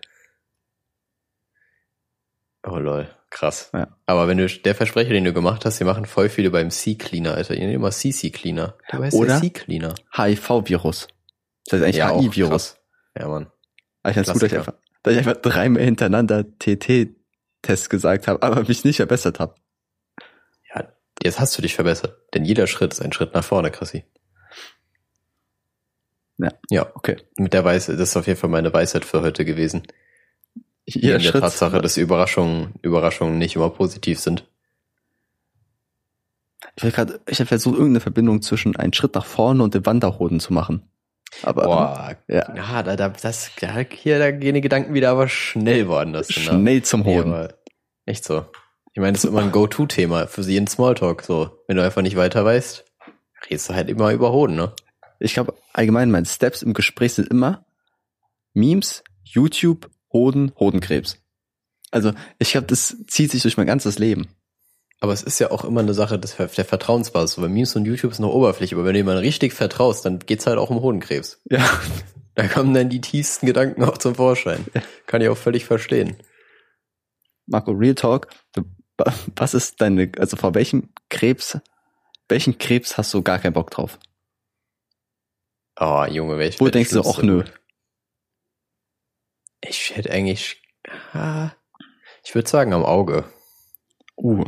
[2.63, 3.69] Oh lol, krass.
[3.73, 3.95] Ja.
[4.05, 7.33] Aber wenn du, der Versprecher, den du gemacht hast, die machen voll viele beim C-Cleaner,
[7.35, 7.53] Alter.
[7.53, 8.77] Die nennen immer CC-Cleaner.
[9.13, 9.27] Oder?
[9.27, 9.95] der C-Cleaner.
[10.15, 11.07] HIV-Virus.
[11.65, 12.49] Das heißt eigentlich auch HI-Virus.
[12.49, 12.79] krass.
[13.17, 13.51] Ja, Mann.
[14.03, 18.41] Aber ich fand's gut, dass ich, einfach, dass ich einfach dreimal hintereinander TT-Test gesagt habe,
[18.41, 19.55] aber mich nicht verbessert habe.
[20.73, 20.91] Ja,
[21.23, 22.17] jetzt hast du dich verbessert.
[22.33, 24.05] Denn jeder Schritt ist ein Schritt nach vorne, Chrissy.
[26.37, 26.49] Ja.
[26.69, 27.17] Ja, Okay.
[27.37, 29.83] mit der Weisheit, das ist auf jeden Fall meine Weisheit für heute gewesen.
[30.95, 31.41] Jeder Neben der Schritt.
[31.41, 34.45] Tatsache, dass Überraschungen, Überraschungen nicht immer positiv sind.
[36.75, 39.85] Ich will gerade, ich habe versucht, irgendeine Verbindung zwischen einen Schritt nach vorne und dem
[39.85, 40.83] Wanderhoden zu machen.
[41.43, 42.55] Aber Boah, ja.
[42.55, 46.27] ja, da, da, das, ja, hier, da gehen die Gedanken wieder aber schnell woanders.
[46.29, 46.49] hin, ne?
[46.49, 47.33] schnell zum Hoden.
[47.33, 47.53] aber
[48.05, 48.45] echt so.
[48.93, 51.21] Ich meine, das ist immer ein Go-To-Thema für jeden Smalltalk.
[51.21, 52.83] So, wenn du einfach nicht weiter weißt,
[53.49, 54.73] redest du halt immer über Hoden, ne?
[55.19, 57.65] Ich glaube, allgemein meine Steps im Gespräch sind immer
[58.53, 61.17] Memes, YouTube, Hoden, Hodenkrebs.
[61.91, 64.27] Also ich glaube, das zieht sich durch mein ganzes Leben.
[65.01, 67.37] Aber es ist ja auch immer eine Sache des, der Vertrauensbasis.
[67.37, 70.45] Bei Memes und YouTube ist noch Oberfläche, aber wenn du jemandem richtig vertraust, dann geht's
[70.45, 71.41] halt auch um Hodenkrebs.
[71.49, 71.67] Ja.
[72.35, 74.65] Da kommen dann die tiefsten Gedanken auch zum Vorschein.
[75.07, 76.15] Kann ich auch völlig verstehen.
[77.47, 78.27] Marco, Real Talk,
[79.35, 81.59] was ist deine, also vor welchem Krebs,
[82.29, 83.99] welchen Krebs hast du gar keinen Bock drauf?
[85.79, 87.43] Oh, Junge, welch Wo denkst du, ach nö.
[89.61, 90.61] Ich hätte eigentlich,
[92.23, 93.25] ich würde sagen am Auge.
[94.17, 94.45] Uh.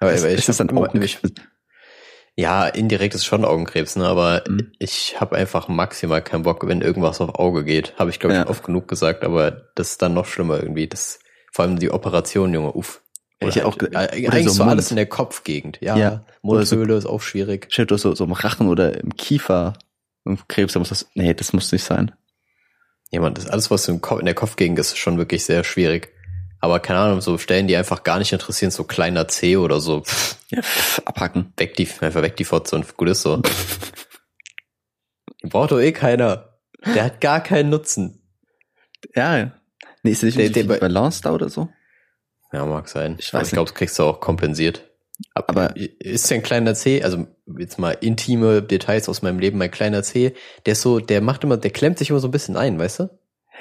[0.00, 1.18] Aber, ist, ich ist das dann Augenkrebs?
[2.36, 4.06] Ja, indirekt ist schon Augenkrebs, ne?
[4.06, 4.72] Aber Mhm.
[4.78, 7.98] ich habe einfach maximal keinen Bock, wenn irgendwas auf Auge geht.
[7.98, 8.48] Habe ich, glaube ich, Ja.
[8.48, 10.86] oft genug gesagt, aber das ist dann noch schlimmer irgendwie.
[10.88, 11.18] Das,
[11.52, 13.02] vor allem die Operation, Junge, uff.
[13.40, 15.78] Ich Oder auch ge- halt, oder eigentlich so alles in der Kopfgegend.
[15.80, 16.10] Ja, Ja.
[16.10, 17.66] So- Mundhöhle ist auch schwierig.
[17.70, 19.74] Steht doch so, so im Rachen oder im Kiefer
[20.26, 22.12] im Krebs, da muss das, nee, das muss nicht sein.
[23.10, 26.12] Jemand, das alles, was im Kopf, in der Kopfgegend ist, ist schon wirklich sehr schwierig.
[26.60, 30.02] Aber keine Ahnung, so Stellen, die einfach gar nicht interessieren, so kleiner C oder so,
[30.02, 31.52] pff, Ja, pff, abhacken.
[31.56, 33.40] weg die, einfach weg die Fotze und gut ist so.
[35.42, 36.58] Braucht doch eh keiner.
[36.94, 38.22] Der hat gar keinen Nutzen.
[39.14, 39.52] Ja.
[40.02, 41.68] Nee, ist der nicht Der- der, Balance da oder so?
[42.52, 43.16] Ja, mag sein.
[43.18, 44.89] Ich weiß ich glaube, das kriegst du auch kompensiert.
[45.34, 47.26] Aber- ist ja ein kleiner C, also
[47.58, 50.34] jetzt mal intime Details aus meinem Leben, mein kleiner C,
[50.66, 53.00] der ist so, der macht immer, der klemmt sich immer so ein bisschen ein, weißt
[53.00, 53.10] du?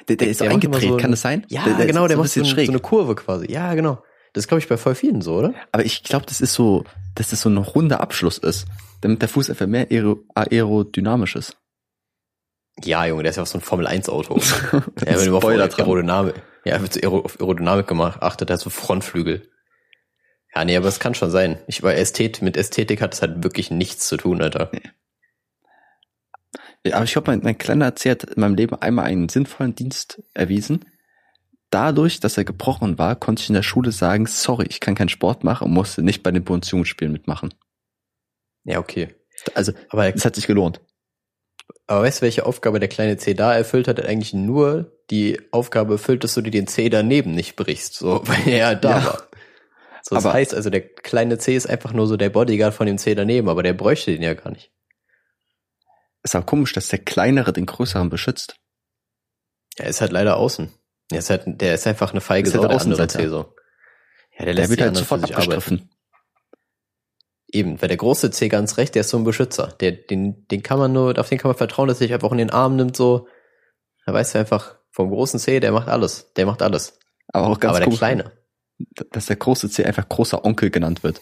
[0.08, 1.46] Der, der ist Der eingedreht, so ein- kann das sein?
[1.50, 2.68] Ja, der, der genau, ist der so macht so, schräg.
[2.68, 3.52] so eine Kurve quasi.
[3.52, 4.02] Ja, genau.
[4.34, 5.54] Das glaube ich bei voll vielen so, oder?
[5.72, 6.84] Aber ich glaube, das ist so,
[7.16, 8.66] dass das so ein runder Abschluss ist,
[9.02, 11.58] damit der Fuß einfach mehr aero, aerodynamisch ist.
[12.84, 14.38] Ja, Junge, der ist ja auch so ein Formel-1-Auto.
[14.72, 14.84] ja,
[15.20, 15.44] wenn du auf.
[15.44, 19.50] Aerodynamik, ja, wird so Aero, auf Aerodynamik gemacht, achtet, der hat so Frontflügel.
[20.56, 21.60] Ja, nee, aber es kann schon sein.
[21.68, 24.72] Ich war Ästhet, mit Ästhetik hat es halt wirklich nichts zu tun, Alter.
[26.86, 29.76] Ja, aber ich glaube, mein, mein kleiner C hat in meinem Leben einmal einen sinnvollen
[29.76, 30.86] Dienst erwiesen.
[31.70, 35.10] Dadurch, dass er gebrochen war, konnte ich in der Schule sagen, sorry, ich kann keinen
[35.10, 37.54] Sport machen und musste nicht bei den Bundesjugendspielen mitmachen.
[38.64, 39.10] Ja, okay.
[39.54, 40.82] Also, Aber, es hat sich gelohnt.
[41.88, 44.00] aber weißt du, welche Aufgabe der kleine C da erfüllt hat?
[44.00, 48.22] Er eigentlich nur die Aufgabe erfüllt, dass du dir den C daneben nicht brichst, so,
[48.28, 49.06] weil er halt da Ja.
[49.06, 49.29] war.
[50.10, 52.88] So, das Aber- heißt also, der kleine C ist einfach nur so der Bodyguard von
[52.88, 54.72] dem C daneben, aber der bräuchte den ja gar nicht.
[56.24, 58.56] Ist auch komisch, dass der kleinere den größeren beschützt.
[59.78, 60.74] Er ist halt leider außen.
[61.12, 63.08] Er ist halt, der ist einfach eine feige Ist halt Sau, der andere.
[63.08, 63.54] C so.
[64.32, 65.92] Ja, der Der lässt wird halt sofort abgestriffen.
[67.52, 69.68] Eben, weil der große C ganz recht, der ist so ein Beschützer.
[69.80, 72.32] Der, den, den kann man nur, auf den kann man vertrauen, dass er sich einfach
[72.32, 73.28] in den Arm nimmt, so.
[74.08, 76.34] Da weißt du einfach, vom großen C, der macht alles.
[76.34, 76.98] Der macht alles.
[77.28, 78.39] Aber auch ganz Aber der komisch, kleine.
[79.12, 81.22] Dass der große C einfach großer Onkel genannt wird.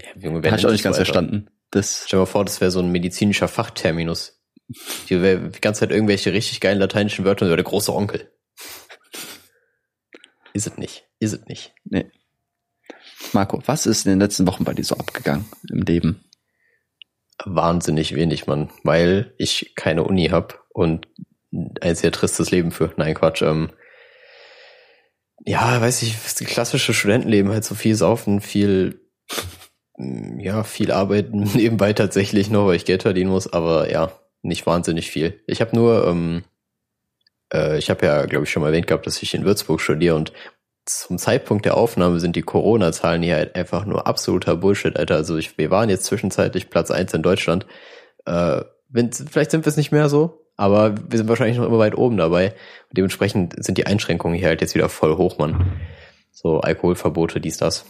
[0.00, 1.06] Ja, Junge, Habe wer ich auch nicht ganz Alter?
[1.06, 1.50] verstanden.
[1.70, 4.40] Das, Stell dir mal vor, das wäre so ein medizinischer Fachterminus.
[5.08, 8.30] Die die ganze Zeit irgendwelche richtig geilen lateinischen Wörter, so der große Onkel.
[10.52, 11.04] Ist es nicht.
[11.18, 11.74] Ist es nicht.
[11.84, 12.10] nee.
[13.32, 16.24] Marco, was ist in den letzten Wochen bei dir so abgegangen im Leben?
[17.44, 18.70] Wahnsinnig wenig, Mann.
[18.84, 21.08] Weil ich keine Uni hab und
[21.80, 22.94] ein sehr tristes Leben führe.
[22.96, 23.42] Nein, Quatsch.
[23.42, 23.70] Ähm,
[25.44, 29.00] ja, weiß ich, das klassische Studentenleben halt so viel saufen, viel,
[29.96, 34.66] mm, ja, viel arbeiten nebenbei tatsächlich noch, weil ich Geld verdienen muss, aber ja, nicht
[34.66, 35.40] wahnsinnig viel.
[35.46, 36.44] Ich habe nur, ähm,
[37.52, 40.16] äh, ich habe ja, glaube ich, schon mal erwähnt gehabt, dass ich in Würzburg studiere
[40.16, 40.32] und
[40.86, 45.16] zum Zeitpunkt der Aufnahme sind die Corona-Zahlen hier halt einfach nur absoluter Bullshit, Alter.
[45.16, 47.66] Also ich, wir waren jetzt zwischenzeitlich Platz eins in Deutschland.
[48.26, 51.78] Äh, wenn, vielleicht sind wir es nicht mehr so, aber wir sind wahrscheinlich noch immer
[51.78, 52.50] weit oben dabei.
[52.88, 55.72] Und dementsprechend sind die Einschränkungen hier halt jetzt wieder voll hoch, Mann.
[56.32, 57.84] So Alkoholverbote, dies, das.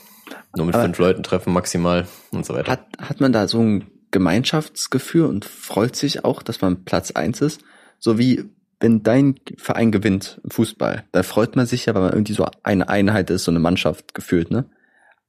[0.56, 2.70] Nur mit Aber- fünf Leuten treffen maximal und so weiter.
[2.72, 7.40] Hat, hat man da so ein Gemeinschaftsgefühl und freut sich auch, dass man Platz eins
[7.40, 7.62] ist?
[7.98, 8.44] So wie
[8.80, 12.46] wenn dein Verein gewinnt im Fußball, da freut man sich ja, weil man irgendwie so
[12.62, 14.68] eine Einheit ist, so eine Mannschaft gefühlt, ne?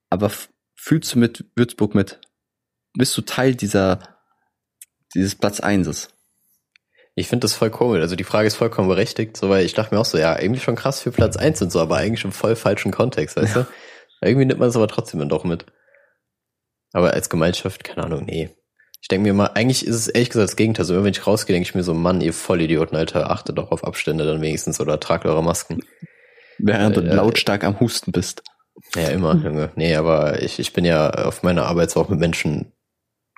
[0.09, 0.31] Aber
[0.75, 2.19] fühlst du mit Würzburg mit?
[2.93, 3.99] Bist du Teil dieser,
[5.13, 6.09] dieses Platz einses?
[7.17, 8.01] Ich finde das voll komisch.
[8.01, 10.59] Also die Frage ist vollkommen berechtigt, so weil ich dachte mir auch so, ja, irgendwie
[10.59, 13.67] schon krass für Platz eins und so, aber eigentlich im voll falschen Kontext, weißt du?
[14.21, 15.65] Irgendwie nimmt man es aber trotzdem dann doch mit.
[16.91, 18.49] Aber als Gemeinschaft, keine Ahnung, nee.
[19.01, 20.85] Ich denke mir mal, eigentlich ist es ehrlich gesagt das Gegenteil.
[20.85, 23.71] So, immer wenn ich rausgehe, denke ich mir so, Mann, ihr Vollidioten, Alter, achtet doch
[23.71, 25.83] auf Abstände dann wenigstens oder tragt eure Masken.
[26.57, 28.41] Während du Äh, lautstark am Husten bist.
[28.95, 29.71] Ja, immer, Junge.
[29.75, 32.73] Nee, aber ich, ich bin ja auf meiner Arbeit auch mit Menschen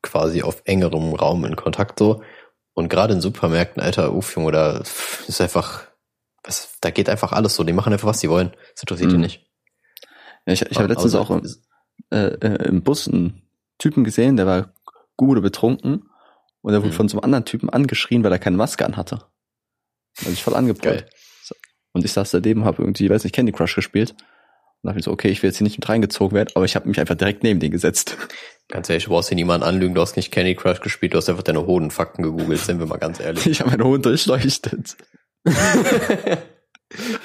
[0.01, 2.21] quasi auf engerem Raum in Kontakt so.
[2.77, 4.83] Und gerade in Supermärkten, Alter, uff, Junge, da
[5.27, 5.81] ist einfach,
[6.43, 7.63] was, da geht einfach alles so.
[7.63, 8.51] Die machen einfach, was sie wollen.
[8.73, 9.21] Das interessiert die Mhm.
[9.21, 9.47] nicht.
[10.45, 11.41] Ja, ich ich habe letztens auch im,
[12.11, 13.41] äh, äh, im Bus einen
[13.79, 14.73] Typen gesehen, der war
[15.15, 16.07] gut betrunken
[16.61, 16.97] und der wurde Mhm.
[16.97, 19.23] von so einem anderen Typen angeschrien, weil er keine Maske anhatte.
[20.19, 21.07] Also ich voll angebrüllt.
[21.93, 24.11] Und ich saß daneben, habe irgendwie, weiß nicht, Candy Crush gespielt.
[24.11, 26.75] Und dachte mir so, okay, ich will jetzt hier nicht mit reingezogen werden, aber ich
[26.75, 28.17] habe mich einfach direkt neben den gesetzt.
[28.69, 31.30] Ganz ehrlich, du brauchst hier niemanden anlügen, du hast nicht Candy Crush gespielt, du hast
[31.30, 33.45] einfach deine Hodenfakten gegoogelt, sind wir mal ganz ehrlich.
[33.47, 34.97] Ich habe meinen Hund durchleuchtet.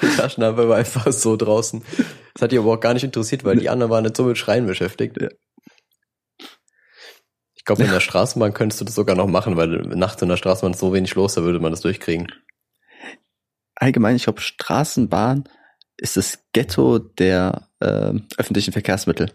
[0.01, 1.83] Die Taschenlampe war einfach so draußen.
[2.33, 4.37] Das hat die aber auch gar nicht interessiert, weil die anderen waren nicht so mit
[4.37, 5.21] Schreien beschäftigt.
[5.21, 5.29] Ja.
[7.55, 10.35] Ich glaube, in der Straßenbahn könntest du das sogar noch machen, weil nachts in der
[10.35, 12.29] Straßenbahn ist so wenig los, da würde man das durchkriegen.
[13.75, 15.45] Allgemein, ich glaube, Straßenbahn
[15.95, 19.31] ist das Ghetto der äh, öffentlichen Verkehrsmittel.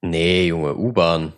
[0.00, 1.32] Nee, Junge, U-Bahn.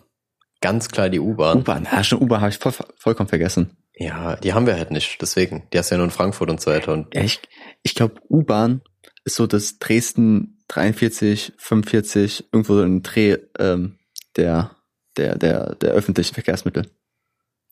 [0.61, 1.59] Ganz klar die U-Bahn.
[1.59, 3.77] U-Bahn, ja, schon U-Bahn habe ich voll, vollkommen vergessen.
[3.95, 5.67] Ja, die haben wir halt nicht, deswegen.
[5.73, 6.93] Die hast du ja nur in Frankfurt und so weiter.
[6.93, 7.39] Und Ja, ich,
[7.83, 8.81] ich glaube, U-Bahn
[9.25, 13.97] ist so das Dresden 43, 45, irgendwo so ein Dreh ähm,
[14.37, 14.71] der,
[15.17, 16.89] der, der, der öffentlichen Verkehrsmittel.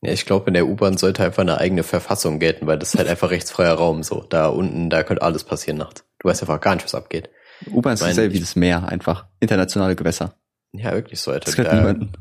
[0.02, 2.98] ja, ich glaube, in der U-Bahn sollte einfach eine eigene Verfassung gelten, weil das ist
[3.00, 4.26] halt einfach rechtsfreier Raum so.
[4.30, 6.04] Da unten, da könnte alles passieren nachts.
[6.20, 7.30] Du weißt einfach gar nicht, was abgeht.
[7.72, 9.28] U-Bahn ist dasselbe wie das Meer, einfach.
[9.40, 10.36] Internationale Gewässer.
[10.74, 11.52] Ja, wirklich so, Alter.
[11.52, 12.12] Das Da- niemanden.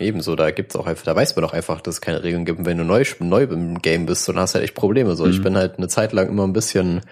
[0.00, 2.58] Ebenso, da gibt's auch einfach, da weiß man doch einfach, dass es keine Regeln gibt.
[2.58, 5.14] Und wenn du neu, neu im Game bist, dann hast du halt echt Probleme.
[5.14, 5.42] So, ich Mhm.
[5.44, 7.02] bin halt eine Zeit lang immer ein bisschen,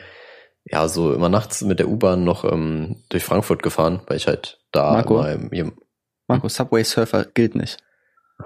[0.65, 4.59] ja, so immer nachts mit der U-Bahn noch ähm, durch Frankfurt gefahren, weil ich halt
[4.73, 5.21] da Marco?
[5.25, 5.73] immer im,
[6.27, 7.79] Marco, Subway Surfer gilt nicht.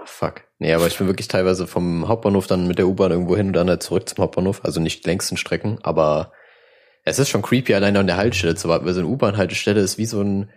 [0.05, 0.43] fuck.
[0.59, 3.53] Nee, aber ich bin wirklich teilweise vom Hauptbahnhof dann mit der U-Bahn irgendwo hin und
[3.55, 4.63] dann halt zurück zum Hauptbahnhof.
[4.65, 6.33] Also nicht die längsten Strecken, aber
[7.05, 9.97] es ist schon creepy, alleine an der Haltestelle zu warten, weil so eine U-Bahn-Haltestelle ist
[9.97, 10.51] wie so ein,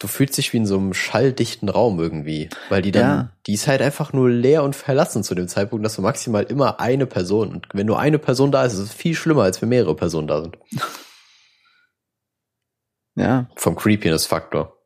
[0.00, 3.32] du fühlst dich wie in so einem schalldichten Raum irgendwie, weil die dann, Ja.
[3.46, 6.78] die ist halt einfach nur leer und verlassen zu dem Zeitpunkt, dass du maximal immer
[6.80, 9.68] eine Person und wenn nur eine Person da ist, ist es viel schlimmer, als wenn
[9.70, 10.56] mehrere Personen da sind.
[13.16, 14.76] Ja, Vom Creepiness-Faktor.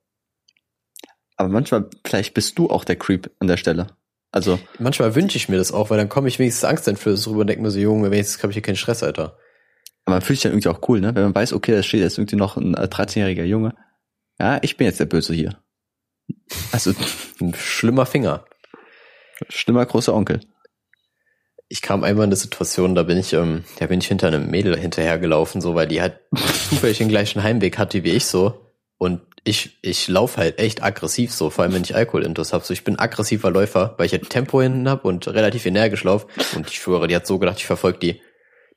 [1.37, 3.89] aber manchmal, vielleicht bist du auch der Creep an der Stelle.
[4.31, 7.49] Also, Manchmal wünsche ich mir das auch, weil dann komme ich wenigstens angsteinflößend rüber und
[7.49, 9.37] denke mir so, Junge, wenigstens habe ich hier keinen Stress, Alter.
[10.07, 11.15] aber man fühlt sich dann irgendwie auch cool, ne?
[11.15, 13.75] Wenn man weiß, okay, da steht jetzt irgendwie noch ein äh, 13-jähriger Junge.
[14.43, 15.57] Ja, ich bin jetzt der Böse hier.
[16.73, 16.93] Also,
[17.41, 18.45] Ein schlimmer Finger.
[19.49, 20.41] schlimmer großer Onkel.
[21.69, 24.51] Ich kam einmal in eine Situation, da bin ich, ähm, da bin ich hinter einem
[24.51, 26.19] Mädel hinterhergelaufen, so, weil die halt
[26.69, 28.67] zufällig den gleichen Heimweg hatte wie ich so.
[28.99, 32.65] Und ich, ich laufe halt echt aggressiv so, vor allem wenn ich Alkoholintus habe.
[32.65, 36.27] So, ich bin aggressiver Läufer, weil ich halt Tempo hinten hab und relativ energisch lauf.
[36.57, 38.21] Und ich schwöre, die hat so gedacht, ich verfolge die.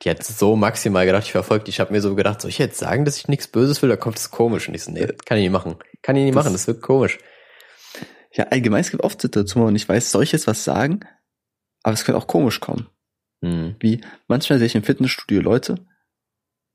[0.01, 1.69] Die hat so maximal gedacht, ich verfolge die.
[1.71, 3.89] Ich habe mir so gedacht, soll ich jetzt sagen, dass ich nichts Böses will?
[3.89, 4.67] Da kommt es komisch.
[4.67, 5.75] Und ich so, nee, kann ich nicht machen.
[6.01, 7.17] Kann ich nicht Das- machen, das wird komisch.
[8.33, 10.99] Ja, allgemein, es gibt oft Situationen, wo nicht weiß, soll ich jetzt was sagen?
[11.83, 12.89] Aber es könnte auch komisch kommen.
[13.41, 13.75] Hm.
[13.79, 15.85] Wie, manchmal sehe ich im Fitnessstudio Leute,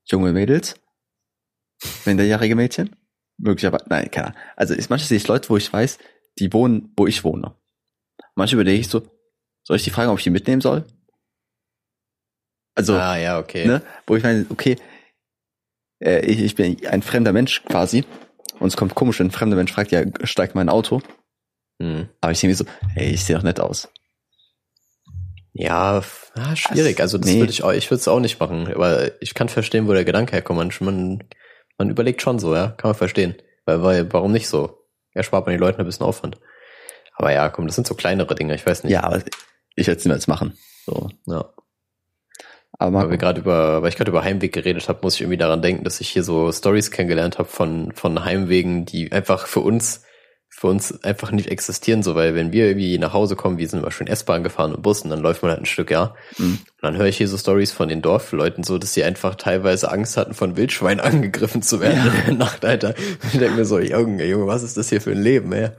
[0.07, 0.77] junge Mädels,
[2.07, 2.97] minderjährige Mädchen,
[3.37, 4.39] möglicherweise, nein, keine Ahnung.
[4.57, 5.99] Also ich, manchmal sehe ich Leute, wo ich weiß,
[6.39, 7.55] die wohnen, wo ich wohne.
[8.35, 9.03] Manchmal überlege ich so,
[9.65, 10.87] soll ich die fragen, ob ich die mitnehmen soll?
[12.75, 13.67] Also, ah, ja, okay.
[13.67, 14.77] ne, wo ich meine, okay,
[16.03, 18.05] äh, ich, ich bin ein fremder Mensch quasi,
[18.59, 21.03] und es kommt komisch, wenn ein fremder Mensch fragt, ja, steigt mein Auto,
[21.83, 22.09] Hm.
[22.21, 23.89] aber ich denke mir so, hey, ich sehe doch nett aus.
[25.53, 26.03] Ja,
[26.35, 27.01] ah, schwierig.
[27.01, 27.41] Also das Nee.
[27.41, 28.73] würde ich auch, ich würde es auch nicht machen.
[28.73, 30.59] Aber ich kann verstehen, wo der Gedanke herkommt.
[30.59, 31.25] Man, man,
[31.77, 33.35] man überlegt schon so, ja, kann man verstehen.
[33.65, 34.79] Weil, weil, warum nicht so?
[35.13, 36.39] Erspart man den Leuten ein bisschen Aufwand.
[37.15, 38.93] Aber ja, komm, das sind so kleinere Dinge, ich weiß nicht.
[38.93, 39.23] Ja, aber
[39.75, 40.57] ich werde es niemals machen.
[40.87, 41.11] So.
[41.27, 41.53] ja.
[42.81, 45.37] Aber Weil wir gerade über, weil ich gerade über Heimweg geredet habe, muss ich irgendwie
[45.37, 49.61] daran denken, dass ich hier so Stories kennengelernt habe von, von Heimwegen, die einfach für
[49.61, 50.03] uns
[50.49, 53.81] für uns einfach nicht existieren, so, weil wenn wir irgendwie nach Hause kommen, wir sind
[53.81, 56.15] immer schön S-Bahn gefahren und Bus und dann läuft man halt ein Stück, ja.
[56.39, 56.59] Mhm.
[56.59, 59.91] Und dann höre ich hier so Stories von den Dorfleuten so, dass sie einfach teilweise
[59.91, 62.13] Angst hatten, von Wildschweinen angegriffen zu werden ja.
[62.13, 62.95] in der Nacht, Alter.
[63.33, 65.71] Ich denke mir so, Junge, Junge, was ist das hier für ein Leben, ey?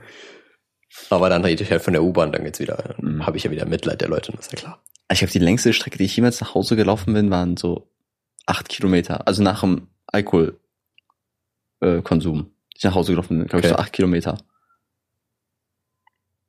[1.10, 3.26] Aber dann rede ich halt von der U-Bahn, dann geht's wieder, mhm.
[3.26, 4.82] habe ich ja wieder Mitleid der Leute, das ist ja klar.
[5.12, 7.88] Ich glaube, die längste Strecke, die ich jemals nach Hause gelaufen bin, waren so
[8.46, 9.26] acht Kilometer.
[9.26, 10.58] Also nach dem Alkoholkonsum.
[11.80, 13.68] Äh, ich nach Hause gelaufen bin, glaube okay.
[13.68, 14.38] ich, so acht Kilometer.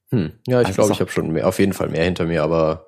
[0.10, 0.34] Hm.
[0.48, 2.88] Ja, ich also glaube, ich habe schon mehr, auf jeden Fall mehr hinter mir, aber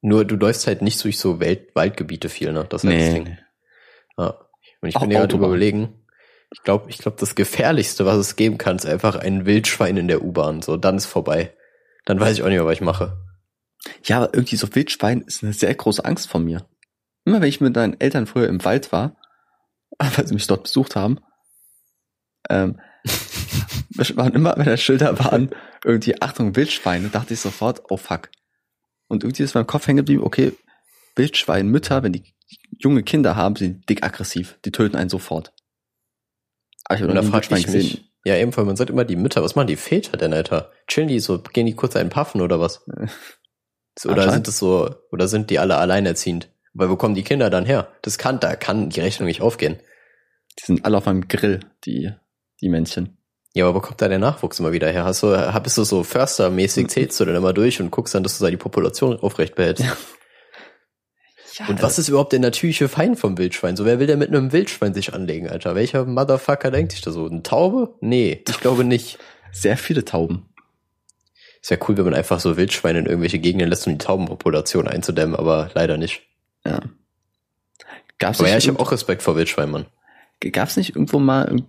[0.00, 2.66] nur du läufst halt nicht durch so Welt Waldgebiete viel, ne?
[2.68, 3.24] Das ist nee, das Ding.
[3.24, 3.38] Nee.
[4.18, 4.38] Ja.
[4.80, 6.06] Und ich bin ja gerade überlegen,
[6.52, 10.08] ich glaube, ich glaube, das Gefährlichste, was es geben kann, ist einfach ein Wildschwein in
[10.08, 10.62] der U-Bahn.
[10.62, 11.52] So, dann ist vorbei.
[12.04, 13.18] Dann weiß ich auch nicht mehr, was ich mache.
[14.04, 16.68] Ja, aber irgendwie so Wildschwein ist eine sehr große Angst von mir.
[17.24, 19.16] Immer wenn ich mit deinen Eltern früher im Wald war,
[19.98, 21.20] weil sie mich dort besucht haben,
[22.48, 22.80] ähm,
[24.14, 25.50] waren immer, wenn da Schilder waren,
[25.84, 28.30] irgendwie Achtung Wildschweine, dachte ich sofort, oh fuck.
[29.08, 30.52] Und irgendwie ist mein Kopf hängen geblieben, okay,
[31.14, 32.34] Wildschweinmütter, wenn die
[32.78, 34.58] junge Kinder haben, sind dick aggressiv.
[34.64, 35.52] Die töten einen sofort.
[36.84, 37.82] Aber ich habe noch nie Wildschwein gesehen.
[37.82, 40.72] Mich, ja, ebenfalls, man sagt immer die Mütter, was machen die Väter denn, Alter?
[40.88, 42.84] Chillen die so, gehen die kurz einen Puffen oder was?
[44.04, 46.48] oder sind es so, oder sind die alle alleinerziehend?
[46.74, 47.88] Weil wo kommen die Kinder dann her?
[48.02, 49.78] Das kann, da kann die Rechnung nicht aufgehen.
[50.58, 52.10] Die sind alle auf einem Grill, die,
[52.60, 53.16] die Männchen.
[53.54, 55.04] Ja, aber wo kommt da der Nachwuchs immer wieder her?
[55.04, 56.88] Hast du, bist du so Förster-mäßig, mhm.
[56.90, 59.84] zählst du dann immer durch und guckst dann, dass du da die Population aufrecht behältst?
[59.84, 59.96] Ja.
[61.58, 63.76] Ja, und was ist überhaupt der natürliche Feind vom Wildschwein?
[63.76, 65.74] So, wer will denn mit einem Wildschwein sich anlegen, Alter?
[65.74, 67.26] Welcher Motherfucker denkt sich da so?
[67.26, 67.94] Eine Taube?
[68.00, 69.18] Nee, ich glaube nicht.
[69.52, 70.50] Sehr viele Tauben.
[71.66, 74.86] Ist ja cool, wenn man einfach so Wildschweine in irgendwelche Gegenden lässt, um die Taubenpopulation
[74.86, 76.22] einzudämmen, aber leider nicht.
[76.64, 76.78] Ja.
[78.20, 79.86] Gab's aber ja, ich habe auch Respekt vor Wildschweinen, Mann.
[80.38, 81.64] Gab's nicht irgendwo mal,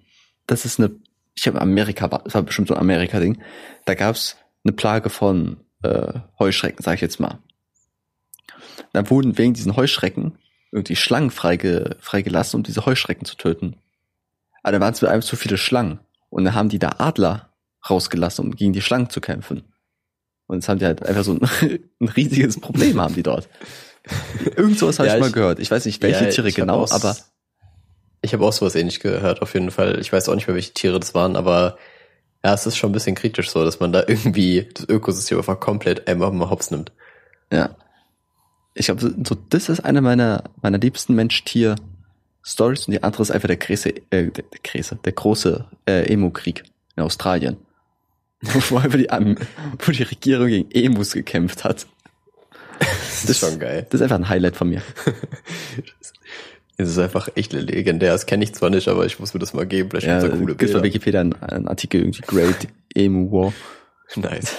[0.45, 0.91] das ist eine
[1.33, 3.41] ich habe Amerika, das war bestimmt so ein Amerika-Ding,
[3.85, 7.39] da gab's eine Plage von äh, Heuschrecken, sag ich jetzt mal.
[8.93, 10.37] Da wurden wegen diesen Heuschrecken
[10.71, 13.77] irgendwie Schlangen freige, freigelassen, um diese Heuschrecken zu töten.
[14.61, 16.01] Aber da waren es einfach zu viele Schlangen.
[16.29, 17.49] Und dann haben die da Adler
[17.89, 19.63] rausgelassen, um gegen die Schlangen zu kämpfen.
[20.47, 21.41] Und jetzt haben die halt einfach so ein,
[21.99, 23.47] ein riesiges Problem haben die dort.
[24.55, 25.59] Irgend sowas habe ja, ich mal gehört.
[25.59, 27.15] Ich weiß nicht, welche ja, Tiere genau, aber
[28.21, 29.99] ich habe auch sowas ähnlich gehört, auf jeden Fall.
[29.99, 31.77] Ich weiß auch nicht mehr, welche Tiere das waren, aber
[32.43, 35.59] ja, es ist schon ein bisschen kritisch so, dass man da irgendwie das Ökosystem einfach
[35.59, 36.91] komplett einmal mal hops nimmt.
[37.51, 37.75] Ja.
[38.73, 43.47] Ich glaube, so, das ist eine meiner, meiner liebsten Mensch-Tier-Stories und die andere ist einfach
[43.47, 46.63] der Gräse, äh, der, der Gräse, der große äh, Emo-Krieg
[46.95, 47.57] in Australien.
[48.69, 49.07] wo einfach die,
[49.79, 51.87] wo die Regierung gegen Emus gekämpft hat.
[52.79, 53.87] Das ist schon geil.
[53.89, 54.81] Das ist einfach ein Highlight von mir.
[56.79, 58.11] Es ist einfach echt legendär.
[58.11, 59.89] Das kenne ich zwar nicht, aber ich muss mir das mal geben.
[59.89, 60.77] Vielleicht ja, gibt's coole Bilder.
[60.77, 63.53] bei Wikipedia einen, einen Artikel irgendwie Great Emu War.
[64.15, 64.55] Nice.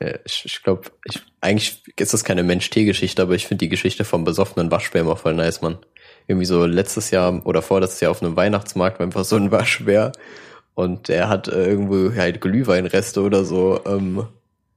[0.00, 4.04] Ja, ich ich glaube, ich, eigentlich ist das keine Mensch-Tee-Geschichte, aber ich finde die Geschichte
[4.04, 5.78] vom besoffenen Waschbär immer voll nice, man.
[6.28, 10.12] Irgendwie so letztes Jahr oder vorletztes Jahr auf einem Weihnachtsmarkt war einfach so ein Waschbär
[10.80, 14.26] und der hat äh, irgendwo halt Glühweinreste oder so ähm,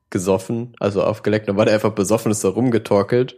[0.09, 1.47] gesoffen, also aufgeleckt.
[1.47, 3.37] Dann war der einfach besoffen, ist da rumgetorkelt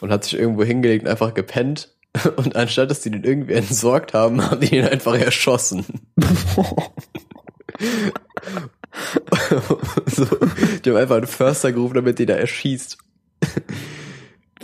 [0.00, 1.92] und hat sich irgendwo hingelegt und einfach gepennt
[2.36, 5.84] Und anstatt dass die den irgendwie entsorgt haben, haben die ihn einfach erschossen.
[10.06, 10.26] so,
[10.84, 12.98] die haben einfach einen Förster gerufen, damit die da erschießt.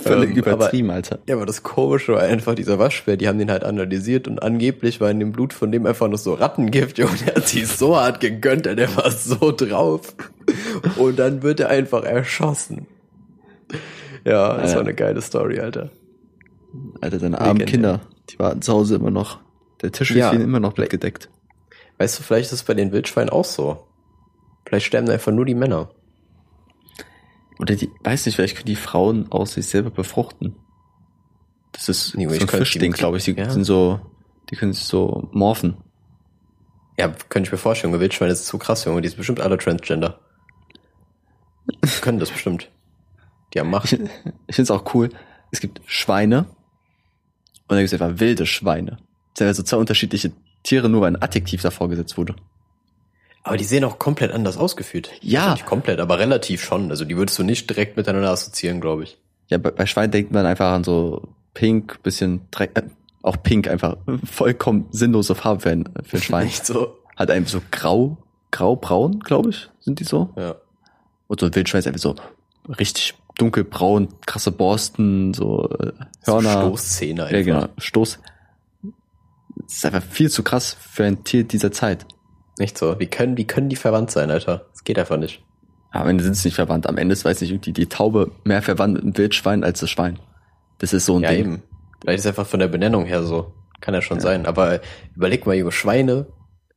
[0.02, 1.18] Völlig ähm, übertrieben, aber, Alter.
[1.28, 5.00] Ja, aber das Komische war einfach dieser Waschbär, die haben den halt analysiert und angeblich
[5.00, 7.96] war in dem Blut von dem einfach noch so Rattengift, und er hat sich so
[7.96, 10.14] hart gegönnt, der war so drauf.
[10.96, 12.86] Und dann wird er einfach erschossen.
[14.24, 14.76] Ja, das ja.
[14.76, 15.90] war eine geile Story, Alter.
[17.00, 19.40] Alter, deine armen Kinder, die warten zu Hause immer noch.
[19.82, 20.32] Der Tisch ist ja.
[20.32, 21.28] ihnen immer noch gedeckt.
[21.98, 23.84] Weißt du, vielleicht ist es bei den Wildschweinen auch so.
[24.66, 25.90] Vielleicht sterben einfach nur die Männer.
[27.58, 30.56] Oder die, weiß nicht, vielleicht können die Frauen aus sich selber befruchten.
[31.72, 33.24] Das ist nee, so ein Fischding, glaube ich.
[33.24, 33.50] Die ja.
[33.50, 34.00] sind so,
[34.50, 35.76] die können sich so morphen.
[36.98, 37.98] Ja, könnte ich mir vorstellen.
[37.98, 39.02] Wildschweine ist zu krass, Junge.
[39.02, 40.20] Die sind bestimmt alle Transgender.
[41.84, 42.70] Die können das bestimmt.
[43.54, 43.92] Die haben Macht.
[43.92, 45.10] Ich, ich finde es auch cool.
[45.50, 46.46] Es gibt Schweine,
[47.68, 48.92] und dann gibt es einfach wilde Schweine.
[49.34, 50.32] Das sind also zwei unterschiedliche
[50.62, 52.34] Tiere, nur weil ein Adjektiv davor gesetzt wurde.
[53.48, 55.10] Aber die sehen auch komplett anders ausgeführt.
[55.20, 55.44] Ja.
[55.44, 56.90] Also nicht komplett, aber relativ schon.
[56.90, 59.18] Also die würdest du nicht direkt miteinander assoziieren, glaube ich.
[59.48, 61.22] Ja, bei, bei Schweinen denkt man einfach an so
[61.54, 62.82] pink, bisschen Dreck, äh,
[63.22, 66.46] auch pink einfach vollkommen sinnlose Farbe für ein, für ein Schwein.
[66.46, 66.98] Nicht so.
[67.16, 68.18] Hat einem so grau,
[68.50, 70.30] grau-braun, glaube ich, sind die so.
[70.36, 70.56] Ja.
[71.26, 72.14] Und so ein Wildschwein ist einfach so
[72.78, 75.92] richtig dunkelbraun, krasse Borsten, so äh,
[76.24, 76.52] Hörner.
[76.52, 77.36] So Stoßzähne einfach.
[77.36, 77.68] Ja, genau.
[77.78, 78.18] Stoß.
[79.56, 82.06] Das ist einfach viel zu krass für ein Tier dieser Zeit.
[82.58, 82.98] Nicht so.
[82.98, 84.66] Wie können, wie können die verwandt sein, Alter?
[84.72, 85.42] Das geht einfach nicht.
[85.94, 86.86] Ja, am Ende sind sie nicht verwandt.
[86.86, 89.90] Am Ende ist, weiß ich, irgendwie die Taube mehr verwandt mit dem Wildschwein als das
[89.90, 90.18] Schwein.
[90.78, 91.40] Das ist so ein Ja, Ding.
[91.40, 91.62] eben.
[92.00, 93.54] Vielleicht ist einfach von der Benennung her so.
[93.80, 94.44] Kann ja schon sein.
[94.46, 94.80] Aber
[95.14, 96.26] überleg mal, Junge, Schweine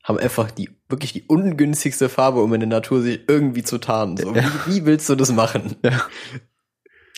[0.03, 4.17] haben einfach die, wirklich die ungünstigste Farbe, um in der Natur sich irgendwie zu tarnen.
[4.17, 4.43] So, Ja.
[4.65, 5.75] wie, wie willst du das machen?
[5.83, 6.01] Ja.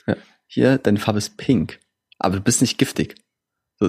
[0.07, 0.15] ja.
[0.47, 1.79] Hier, deine Farbe ist pink.
[2.19, 3.15] Aber du bist nicht giftig.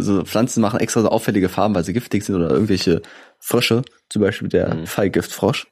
[0.03, 3.03] So, so Pflanzen machen extra so auffällige Farben, weil sie giftig sind oder irgendwelche
[3.39, 3.83] Frösche.
[4.11, 4.87] Zum Beispiel der Mhm.
[4.87, 5.67] Fallgiftfrosch.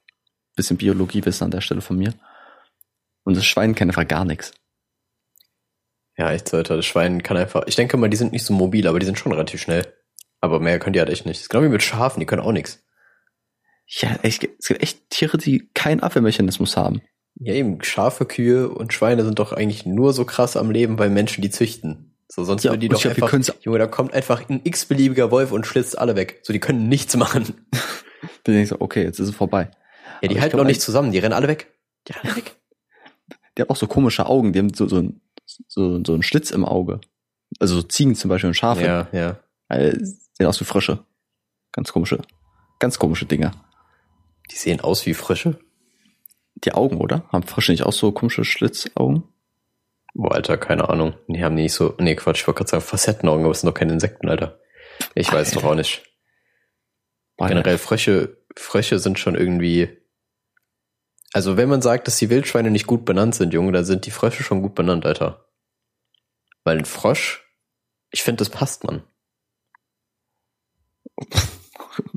[0.56, 2.14] Bisschen Biologiewissen an der Stelle von mir.
[3.24, 4.52] Und das Schwein kennt einfach gar nichts.
[6.16, 6.76] Ja, echt Alter.
[6.76, 9.18] Das Schwein kann einfach, ich denke mal, die sind nicht so mobil, aber die sind
[9.18, 9.92] schon relativ schnell.
[10.40, 11.36] Aber mehr können die halt echt nicht.
[11.38, 12.84] Das ist genau wie mit Schafen, die können auch nichts.
[13.86, 17.02] Ja, echt, es gibt echt Tiere, die keinen Abwehrmechanismus haben.
[17.36, 21.10] Ja, eben, Schafe, Kühe und Schweine sind doch eigentlich nur so krass am Leben, weil
[21.10, 22.11] Menschen die züchten.
[22.34, 25.52] So, sonst Ja, würden die doch glaub, einfach, Junge, da kommt einfach ein x-beliebiger Wolf
[25.52, 26.40] und schlitzt alle weg.
[26.44, 27.66] So, die können nichts machen.
[28.46, 29.70] Denke ich so, okay, jetzt ist es vorbei.
[30.22, 31.70] Ja, die Aber halten doch nicht zusammen, die rennen alle weg.
[32.08, 32.56] Die rennen alle weg.
[33.58, 35.12] Die haben auch so komische Augen, die haben so, so,
[35.68, 37.02] so, so einen Schlitz im Auge.
[37.60, 38.82] Also so Ziegen zum Beispiel und Schafe.
[38.82, 39.38] Ja, ja.
[39.68, 41.04] Äh, sehen aus wie Frösche.
[41.70, 42.22] Ganz komische,
[42.78, 43.52] ganz komische Dinger.
[44.50, 45.58] Die sehen aus wie Frösche.
[46.54, 47.28] Die Augen, oder?
[47.28, 49.24] Haben Frösche nicht auch so komische Schlitzaugen?
[50.14, 51.14] Boah, Alter, keine Ahnung.
[51.26, 53.78] Die haben nicht so, nee, Quatsch, ich wollte gerade sagen Facettenaugen, aber es sind doch
[53.78, 54.60] keine Insekten, Alter.
[55.14, 55.70] Ich weiß doch Alter.
[55.70, 56.04] auch nicht.
[57.36, 59.88] Boah, Generell Frösche, Frösche sind schon irgendwie,
[61.32, 64.10] also wenn man sagt, dass die Wildschweine nicht gut benannt sind, Junge, dann sind die
[64.10, 65.46] Frösche schon gut benannt, Alter.
[66.64, 67.44] Weil ein Frosch,
[68.10, 69.02] ich finde, das passt, man.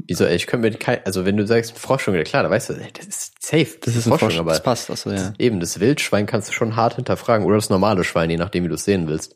[0.08, 2.50] Wieso, ey, ich könnte mir kein, also wenn du sagst ein Frosch, Junge, klar, da
[2.50, 3.78] weißt du, ey, das ist safe.
[3.82, 4.90] Das ist ein Frosch, aber das passt.
[4.90, 5.34] Also, ja.
[5.38, 7.46] Eben, das Wildschwein kannst du schon hart hinterfragen.
[7.46, 9.36] Oder das normale Schwein, je nachdem, wie du es sehen willst.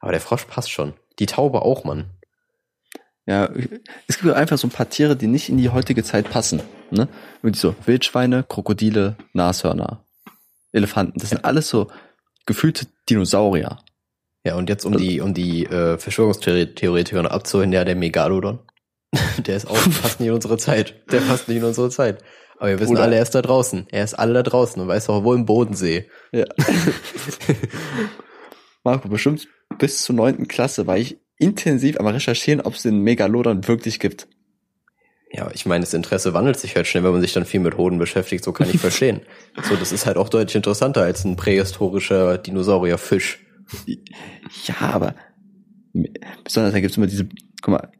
[0.00, 0.94] Aber der Frosch passt schon.
[1.18, 2.10] Die Taube auch, Mann.
[3.26, 3.50] ja,
[4.06, 6.62] es gibt einfach so ein paar Tiere, die nicht in die heutige Zeit passen.
[6.90, 7.08] Ne?
[7.42, 10.04] Irgendwie so Wildschweine, Krokodile, Nashörner,
[10.72, 11.18] Elefanten.
[11.18, 11.90] Das sind alles so
[12.46, 13.78] gefühlte Dinosaurier.
[14.44, 18.58] Ja, und jetzt um die, um die äh, Verschwörungstheoretiker abzuholen, ja, der Megalodon.
[19.46, 20.94] der ist auch, passt nicht in unsere Zeit.
[21.10, 22.22] Der passt nicht in unsere Zeit.
[22.58, 23.86] Aber wir wissen Oder- alle, er ist da draußen.
[23.90, 26.08] Er ist alle da draußen und weiß auch, wo im Bodensee.
[26.32, 26.44] Ja.
[28.84, 29.48] Marco, bestimmt
[29.78, 34.28] bis zur neunten Klasse war ich intensiv am Recherchieren, ob es den Megalodon wirklich gibt.
[35.32, 37.76] Ja, ich meine, das Interesse wandelt sich halt schnell, wenn man sich dann viel mit
[37.76, 38.44] Hoden beschäftigt.
[38.44, 39.22] So kann ich verstehen.
[39.64, 43.44] So, das ist halt auch deutlich interessanter als ein prähistorischer Dinosaurierfisch.
[44.66, 45.16] Ja, aber
[46.44, 47.28] besonders da gibt's immer diese,
[47.62, 47.90] guck mal,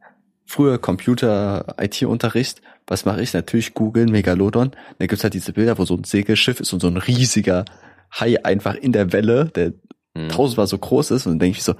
[0.46, 3.32] früher Computer, IT-Unterricht, was mache ich?
[3.32, 4.72] Natürlich googeln, Megalodon.
[4.98, 7.64] Da gibt's halt diese Bilder, wo so ein Segelschiff ist und so ein riesiger
[8.12, 9.72] Hai einfach in der Welle, der
[10.16, 10.28] Hm.
[10.28, 11.74] tausendmal so groß ist und dann denke ich so,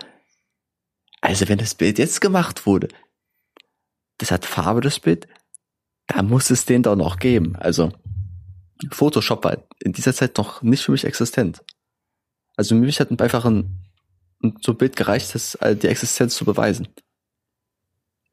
[1.21, 2.89] also wenn das Bild jetzt gemacht wurde,
[4.19, 5.29] das hat Farbe, das Bild,
[6.07, 7.57] da muss es den doch noch geben.
[7.57, 7.93] Also
[8.91, 11.63] Photoshop war in dieser Zeit noch nicht für mich existent.
[12.57, 13.85] Also für mich hat einfach ein,
[14.43, 16.89] ein so ein Bild gereicht, das äh, die Existenz zu beweisen.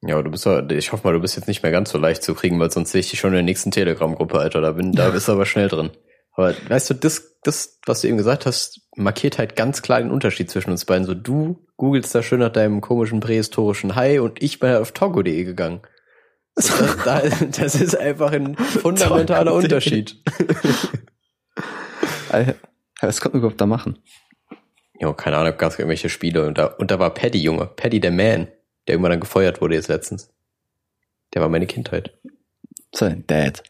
[0.04, 2.00] Ja, aber du bist ja, ich hoffe mal, du bist jetzt nicht mehr ganz so
[2.00, 4.62] leicht zu kriegen, weil sonst sehe ich dich schon in der nächsten Telegram-Gruppe, Alter.
[4.62, 5.92] Da bin, da bist du aber schnell drin.
[6.34, 10.10] Aber weißt du, das, das, was du eben gesagt hast, markiert halt ganz klar den
[10.12, 11.06] Unterschied zwischen uns beiden.
[11.06, 14.92] So, du googelst da schön nach deinem komischen prähistorischen Hai und ich bin halt auf
[14.92, 15.82] togo.de gegangen.
[16.56, 17.22] So, das, da,
[17.60, 19.54] das ist einfach ein fundamentaler.
[19.54, 20.18] Unterschied.
[23.02, 24.00] Was konnte man überhaupt da machen?
[25.00, 27.66] Jo, keine Ahnung, gab es irgendwelche Spiele und da, und da war Paddy, Junge.
[27.66, 28.48] Paddy der Man,
[28.88, 30.32] der irgendwann dann gefeuert wurde jetzt letztens.
[31.34, 32.18] Der war meine Kindheit.
[32.94, 33.64] Sein Dad.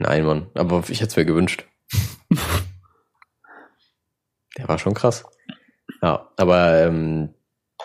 [0.00, 1.64] Nein, Mann, aber ich hätte es mir gewünscht.
[4.58, 5.24] Der war schon krass.
[6.02, 7.34] Ja, aber ähm,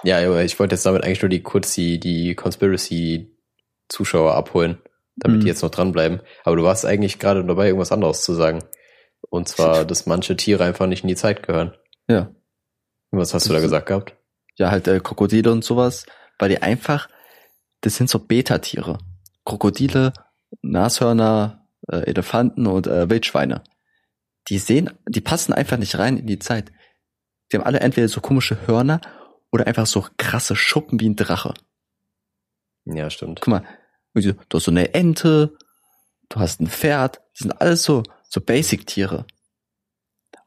[0.03, 4.81] ja, ich wollte jetzt damit eigentlich nur die kurz die, die Conspiracy-Zuschauer abholen,
[5.17, 5.41] damit Mhm.
[5.41, 6.21] die jetzt noch dranbleiben.
[6.43, 8.63] Aber du warst eigentlich gerade dabei, irgendwas anderes zu sagen.
[9.29, 11.75] Und zwar, dass manche Tiere einfach nicht in die Zeit gehören.
[12.07, 12.33] Ja.
[13.11, 14.15] Was hast du da Das- gesagt gehabt?
[14.57, 16.05] Ja, halt äh, Krokodile und sowas,
[16.41, 17.07] weil die einfach,
[17.81, 18.97] das sind so Beta-Tiere.
[19.45, 20.11] Krokodile,
[20.61, 23.63] Nashörner, äh, Elefanten und äh, Wildschweine.
[24.49, 26.71] Die sehen, die passen einfach nicht rein in die Zeit.
[27.51, 29.01] Die haben alle entweder so komische Hörner
[29.51, 31.53] oder einfach so krasse Schuppen wie ein Drache.
[32.85, 33.41] Ja, stimmt.
[33.41, 33.63] Guck mal,
[34.15, 35.55] du hast so eine Ente,
[36.29, 39.25] du hast ein Pferd, das sind alles so, so Basic-Tiere.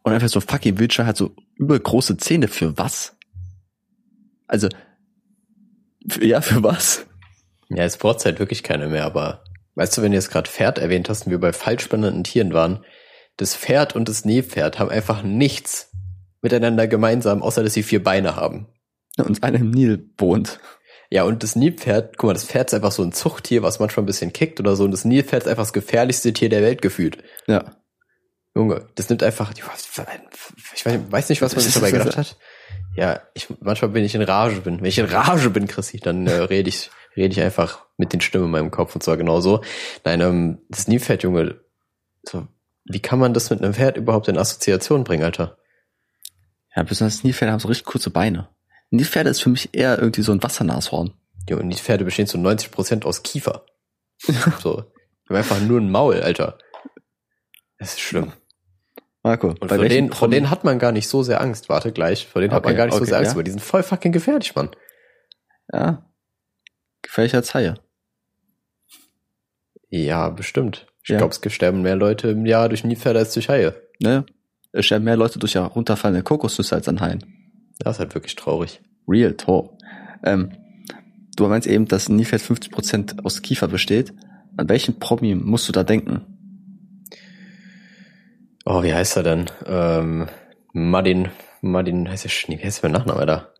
[0.03, 3.16] Und einfach so fucking Wildschwein hat so übergroße Zähne für was?
[4.47, 4.68] Also,
[6.21, 7.07] ja, für was?
[7.71, 9.45] Ja, es braucht halt wirklich keine mehr, aber
[9.75, 12.53] weißt du, wenn du jetzt gerade Pferd erwähnt hast und wir bei falsch benannten Tieren
[12.53, 12.85] waren,
[13.37, 15.91] das Pferd und das Nilpferd haben einfach nichts
[16.41, 18.69] miteinander gemeinsam, außer dass sie vier Beine haben.
[19.17, 20.61] Und einer im Nil wohnt.
[21.11, 24.03] Ja, und das Nilpferd, guck mal, das Pferd ist einfach so ein Zuchttier, was manchmal
[24.03, 24.85] ein bisschen kickt oder so.
[24.85, 27.19] Und das Nilpferd ist einfach das gefährlichste Tier der Welt gefühlt.
[27.47, 27.77] Ja.
[28.55, 32.37] Junge, das nimmt einfach, ich weiß nicht, was man sich dabei gedacht hat.
[32.97, 34.79] Ja, ich, manchmal bin ich in Rage bin.
[34.79, 38.20] Wenn ich in Rage bin, Chrissy, dann äh, rede ich, rede ich einfach mit den
[38.20, 39.62] Stimmen in meinem Kopf und zwar genau so.
[40.05, 41.61] Nein, ähm, das Nilpferd, Junge,
[42.22, 42.47] so,
[42.85, 45.59] wie kann man das mit einem Pferd überhaupt in Assoziation bringen, Alter?
[46.75, 48.49] Ja, besonders Nilpferde haben so richtig kurze Beine.
[48.91, 51.14] Nilpferde ist für mich eher irgendwie so ein Wassernashorn.
[51.49, 53.64] Ja, und Nilpferde bestehen zu 90 Prozent aus Kiefer.
[54.61, 54.83] so.
[55.25, 56.59] Die haben einfach nur ein Maul, Alter.
[57.79, 58.33] Das ist schlimm.
[59.25, 61.70] Marco, und von denen, von denen hat man gar nicht so sehr Angst.
[61.70, 62.27] Warte gleich.
[62.27, 63.35] Vor denen okay, hat man gar nicht okay, so sehr Angst, ja.
[63.37, 64.68] aber die sind voll fucking gefährlich, Mann.
[65.72, 66.05] Ja.
[67.01, 67.75] Gefährlicher als Haie.
[69.89, 70.87] Ja, bestimmt.
[71.03, 71.16] Ich ja.
[71.16, 73.75] glaube, es sterben mehr Leute im Jahr durch Nilpferde als durch Haie.
[73.99, 74.27] Ne?
[74.72, 77.25] Es sterben mehr Leute durch ja runterfallende Kokosnüsse als an Haien.
[77.79, 78.83] Das ist halt wirklich traurig.
[79.09, 79.70] Real talk.
[80.22, 80.53] Ähm,
[81.37, 84.12] du meinst eben, dass ein Nilpferd 50% aus Kiefer besteht.
[84.59, 86.34] An welchen Promi musst du da denken?
[88.65, 89.51] Oh, wie heißt er denn?
[89.67, 90.29] Ähm,
[90.73, 93.53] Martin, Martin, heißt der wie heißt der Nachname da?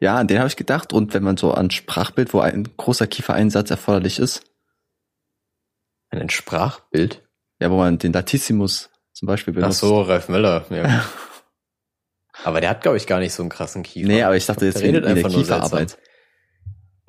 [0.00, 0.92] Ja, an den habe ich gedacht.
[0.92, 4.42] Und wenn man so an Sprachbild, wo ein großer Kiefereinsatz erforderlich ist.
[6.10, 7.22] Ein Sprachbild?
[7.60, 9.84] Ja, wo man den Latissimus zum Beispiel benutzt.
[9.84, 10.64] Ach so, Ralf Müller.
[10.70, 11.04] Ja.
[12.44, 14.08] aber der hat, glaube ich, gar nicht so einen krassen Kiefer.
[14.08, 15.98] Nee, aber ich dachte jetzt redet in, in der Kieferarbeit.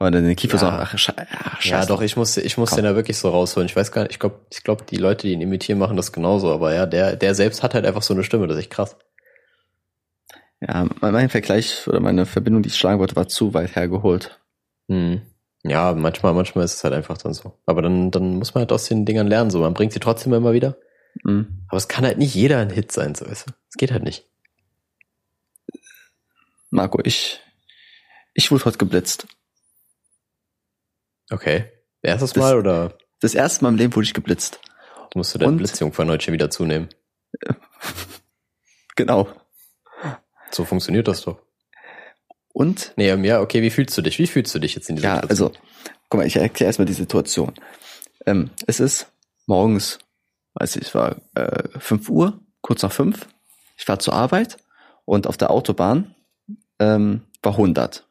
[0.01, 0.59] Weil dann den Kiefer ja.
[0.59, 1.13] so, ach, ja,
[1.61, 3.67] ja, doch, ich muss, ich muss den da wirklich so rausholen.
[3.67, 6.11] Ich weiß gar nicht, ich glaube, ich glaube, die Leute, die ihn imitieren, machen das
[6.11, 8.71] genauso, aber ja, der, der selbst hat halt einfach so eine Stimme, das ist echt
[8.71, 8.97] krass.
[10.59, 14.39] Ja, mein Vergleich oder meine Verbindung, die ich schlagen wollte, war zu weit hergeholt.
[14.87, 15.21] Hm.
[15.61, 17.53] Ja, manchmal, manchmal ist es halt einfach dann so.
[17.67, 19.59] Aber dann, dann muss man halt aus den Dingern lernen, so.
[19.59, 20.77] Man bringt sie trotzdem immer wieder.
[21.23, 21.67] Mhm.
[21.67, 23.53] Aber es kann halt nicht jeder ein Hit sein, so weißt du.
[23.69, 24.25] Es geht halt nicht.
[26.71, 27.39] Marco, ich,
[28.33, 29.27] ich wurde heute geblitzt.
[31.31, 31.65] Okay.
[32.01, 32.97] Erstes Mal oder?
[33.21, 34.59] Das erste Mal im Leben wurde ich geblitzt.
[35.15, 36.89] Musst du deine Blitzjungfern heute schon wieder zunehmen.
[38.95, 39.27] genau.
[40.51, 41.41] So funktioniert das doch.
[42.53, 42.93] Und?
[42.97, 44.19] Nee, ja, okay, wie fühlst du dich?
[44.19, 45.53] Wie fühlst du dich jetzt in dieser ja, Situation?
[45.53, 47.53] Ja, also, guck mal, ich erkläre erstmal die Situation.
[48.25, 49.11] Ähm, es ist
[49.47, 49.99] morgens,
[50.55, 53.27] weiß ich, es war äh, 5 Uhr, kurz nach 5.
[53.77, 54.57] Ich war zur Arbeit
[55.05, 56.15] und auf der Autobahn
[56.79, 58.05] ähm, war 100.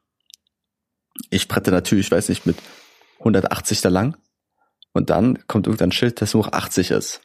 [1.29, 2.57] Ich brette natürlich, ich weiß nicht, mit
[3.21, 4.17] 180 da lang.
[4.93, 7.21] Und dann kommt irgendein Schild, das nur 80 ist.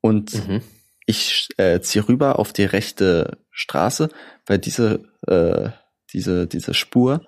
[0.00, 0.62] Und mhm.
[1.06, 4.10] ich äh, ziehe rüber auf die rechte Straße,
[4.46, 5.70] weil diese, äh,
[6.12, 7.24] diese, diese Spur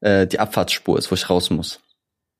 [0.00, 1.80] äh, die Abfahrtsspur ist, wo ich raus muss.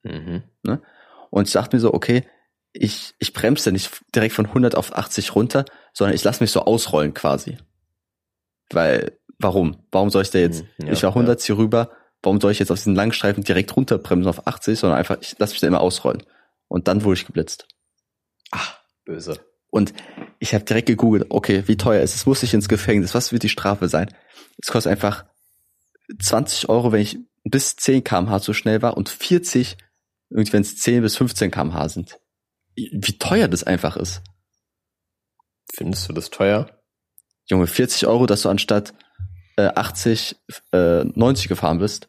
[0.03, 0.43] Mhm.
[0.63, 0.83] Ne?
[1.31, 2.27] Und ich dachte mir so, okay,
[2.73, 6.61] ich, ich bremse nicht direkt von 100 auf 80 runter, sondern ich lasse mich so
[6.61, 7.59] ausrollen quasi.
[8.71, 9.85] Weil, warum?
[9.91, 11.39] Warum soll ich da jetzt, mhm, ja, ich war 100, ja.
[11.39, 11.91] ziehe rüber,
[12.23, 15.53] warum soll ich jetzt auf diesen Langstreifen direkt runterbremsen auf 80, sondern einfach, ich lasse
[15.53, 16.23] mich da immer ausrollen.
[16.69, 17.67] Und dann wurde ich geblitzt.
[18.51, 19.41] Ach, böse.
[19.71, 19.93] Und
[20.39, 22.27] ich habe direkt gegoogelt, okay, wie teuer ist es?
[22.27, 23.15] Muss ich ins Gefängnis?
[23.15, 24.13] Was wird die Strafe sein?
[24.59, 25.25] Es kostet einfach
[26.21, 29.77] 20 Euro, wenn ich bis 10 kmh zu schnell war und 40,
[30.29, 32.19] irgendwie wenn es 10 bis 15 kmh sind.
[32.75, 34.23] Wie teuer das einfach ist.
[35.73, 36.83] Findest du das teuer?
[37.47, 38.95] Junge, 40 Euro, dass du anstatt
[39.57, 40.37] äh, 80,
[40.73, 42.09] äh, 90 gefahren bist.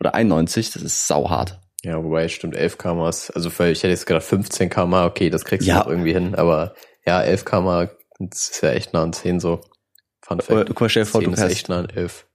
[0.00, 1.60] Oder 91, das ist sauhart.
[1.84, 5.66] Ja, wobei, stimmt, 11 km also ich hätte jetzt gedacht 15 km okay, das kriegst
[5.66, 5.82] du ja.
[5.82, 6.74] auch irgendwie hin, aber
[7.04, 7.88] ja, 11 km
[8.30, 9.60] das ist ja echt nah an 10 so.
[10.20, 10.68] Fun Fact.
[10.68, 12.26] Guck mal, stell dir vor, du fährst, echt nah an 11.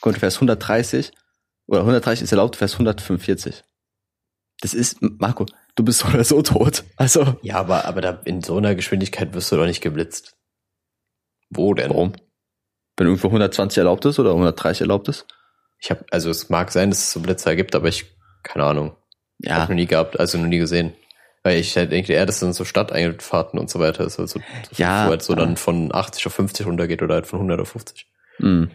[0.00, 1.12] Guck, du fährst 130,
[1.66, 3.62] oder 130 ist erlaubt, du fährst 145.
[4.60, 6.84] Das ist, Marco, du bist oder so tot.
[6.96, 7.36] Also.
[7.42, 10.36] Ja, aber, aber da in so einer Geschwindigkeit wirst du doch nicht geblitzt.
[11.50, 11.90] Wo denn?
[11.90, 12.12] Warum?
[12.96, 15.26] Wenn irgendwo 120 erlaubt ist oder 130 erlaubt ist?
[15.78, 18.06] Ich habe, also es mag sein, dass es so Blitzer gibt, aber ich,
[18.42, 18.96] keine Ahnung.
[19.38, 19.56] Ja.
[19.56, 20.94] Hab noch nie gehabt, also noch nie gesehen.
[21.42, 24.44] Weil ich halt denke, eher, dass dann so Stadteinfahrten und so weiter ist, also so,
[24.76, 27.68] ja, wo halt so dann von 80 auf 50 runtergeht oder halt von 100 auf
[27.68, 28.06] 50.
[28.38, 28.70] Mhm.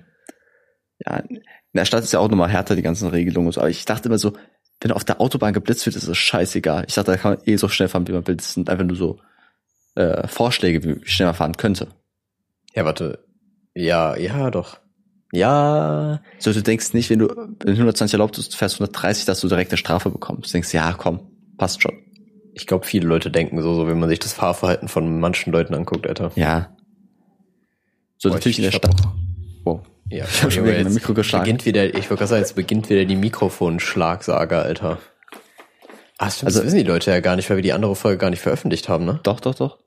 [1.05, 1.41] Ja, in
[1.73, 3.61] der Stadt ist ja auch nochmal härter, die ganzen Regelungen und so.
[3.61, 4.33] Aber ich dachte immer so,
[4.79, 6.85] wenn auf der Autobahn geblitzt wird, ist es scheißegal.
[6.87, 8.35] Ich dachte, da kann man eh so schnell fahren, wie man will.
[8.35, 9.19] Das sind einfach nur so
[9.95, 11.87] äh, Vorschläge, wie schnell man fahren könnte.
[12.73, 13.19] Ja, warte,
[13.73, 14.79] ja, ja, doch.
[15.31, 16.21] Ja.
[16.39, 19.71] So, du denkst nicht, wenn du wenn 120 erlaubt ist, fährst 130, dass du direkt
[19.71, 20.49] eine Strafe bekommst.
[20.49, 21.21] Du denkst, ja, komm,
[21.57, 21.93] passt schon.
[22.53, 25.73] Ich glaube, viele Leute denken so, so, wenn man sich das Fahrverhalten von manchen Leuten
[25.73, 26.31] anguckt, Alter.
[26.35, 26.75] Ja.
[28.17, 28.95] So Boah, natürlich in der Stadt.
[29.63, 29.81] Wow.
[30.09, 31.45] Ja, ich habe schon wieder ein Mikro geschlagen.
[31.45, 34.99] Beginnt wieder, ich wollte gerade sagen, jetzt beginnt wieder die Mikrofonschlagsaga, Alter.
[36.17, 38.17] Ah, stimmt, also, das wissen die Leute ja gar nicht, weil wir die andere Folge
[38.17, 39.21] gar nicht veröffentlicht haben, ne?
[39.23, 39.79] Doch, doch, doch.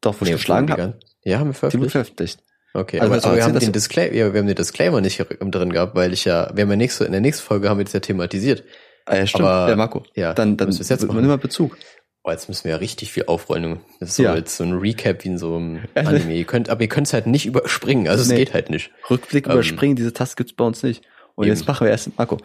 [0.00, 0.98] Doch, wo nee, ich geschlagen habe.
[1.24, 1.90] Ja, haben wir veröffentlicht.
[1.90, 2.42] Die veröffentlicht.
[2.74, 5.72] Okay, Also aber, aber wir, haben den Disclaimer, ja, wir haben den Disclaimer nicht drin
[5.72, 7.92] gehabt, weil ich ja, wir haben ja nächste, in der nächsten Folge haben wir das
[7.92, 8.64] ja thematisiert.
[9.04, 9.44] Ah, ja, stimmt.
[9.44, 10.04] Aber- ja, Marco.
[10.14, 11.76] Ja, Dann, dann müssen wir es jetzt nimm mal Bezug.
[12.24, 13.80] Oh, jetzt müssen wir ja richtig viel aufrollen.
[13.98, 14.36] Das ist so Ja.
[14.36, 16.06] jetzt so ein Recap wie in so einem ne.
[16.06, 16.34] Anime.
[16.34, 18.06] Ihr könnt, aber ihr könnt es halt nicht überspringen.
[18.08, 18.34] Also Nee.
[18.34, 18.90] es geht halt nicht.
[19.10, 21.02] Rückblick Ähm, überspringen, diese Taste gibt's bei uns nicht.
[21.34, 21.54] Und eben.
[21.54, 22.38] jetzt machen wir erst, Marco,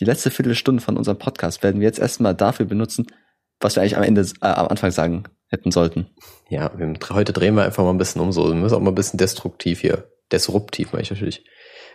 [0.00, 3.06] die letzte Viertelstunde von unserem Podcast werden wir jetzt erstmal dafür benutzen,
[3.60, 6.06] was wir eigentlich am Ende, äh, am Anfang sagen hätten sollten.
[6.48, 8.48] Ja, wir, heute drehen wir einfach mal ein bisschen um so.
[8.48, 10.10] Wir müssen auch mal ein bisschen destruktiv hier.
[10.32, 11.44] Disruptiv meine ich natürlich.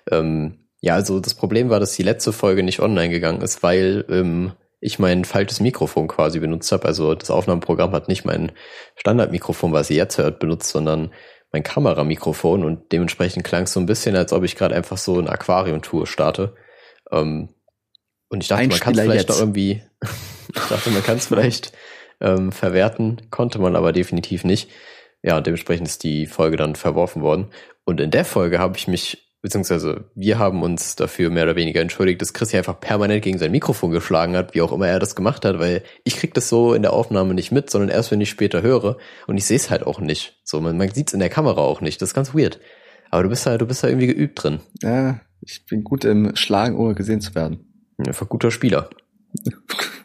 [0.10, 4.05] Ähm, ja, also das Problem war, dass die letzte Folge nicht online gegangen ist, weil
[4.10, 6.86] ähm, ich mein falsches Mikrofon quasi benutzt habe.
[6.86, 8.51] Also das Aufnahmeprogramm hat nicht mein
[8.95, 11.12] Standardmikrofon, was ihr jetzt hört, benutzt, sondern
[11.51, 15.18] mein Kameramikrofon und dementsprechend klang es so ein bisschen, als ob ich gerade einfach so
[15.18, 16.55] eine Aquarium-Tour starte.
[17.12, 17.49] Ähm,
[18.30, 19.30] und ich dachte, Ein man kann es vielleicht jetzt.
[19.30, 19.82] noch irgendwie,
[20.53, 21.72] ich dachte, man kann es vielleicht
[22.22, 24.70] ähm, verwerten, konnte man aber definitiv nicht.
[25.24, 27.47] Ja, dementsprechend ist die Folge dann verworfen worden.
[27.86, 31.82] Und in der Folge habe ich mich, beziehungsweise wir haben uns dafür mehr oder weniger
[31.82, 34.99] entschuldigt, dass Chris hier einfach permanent gegen sein Mikrofon geschlagen hat, wie auch immer er
[34.99, 38.11] das gemacht hat, weil ich krieg das so in der Aufnahme nicht mit, sondern erst,
[38.11, 38.97] wenn ich später höre.
[39.26, 40.39] Und ich sehe es halt auch nicht.
[40.43, 42.01] So, man, man sieht es in der Kamera auch nicht.
[42.01, 42.59] Das ist ganz weird.
[43.09, 44.59] Aber du bist halt, du bist da irgendwie geübt drin.
[44.82, 47.93] Ja, ich bin gut im Schlagen, ohne gesehen zu werden.
[47.97, 48.89] Einfach guter Spieler.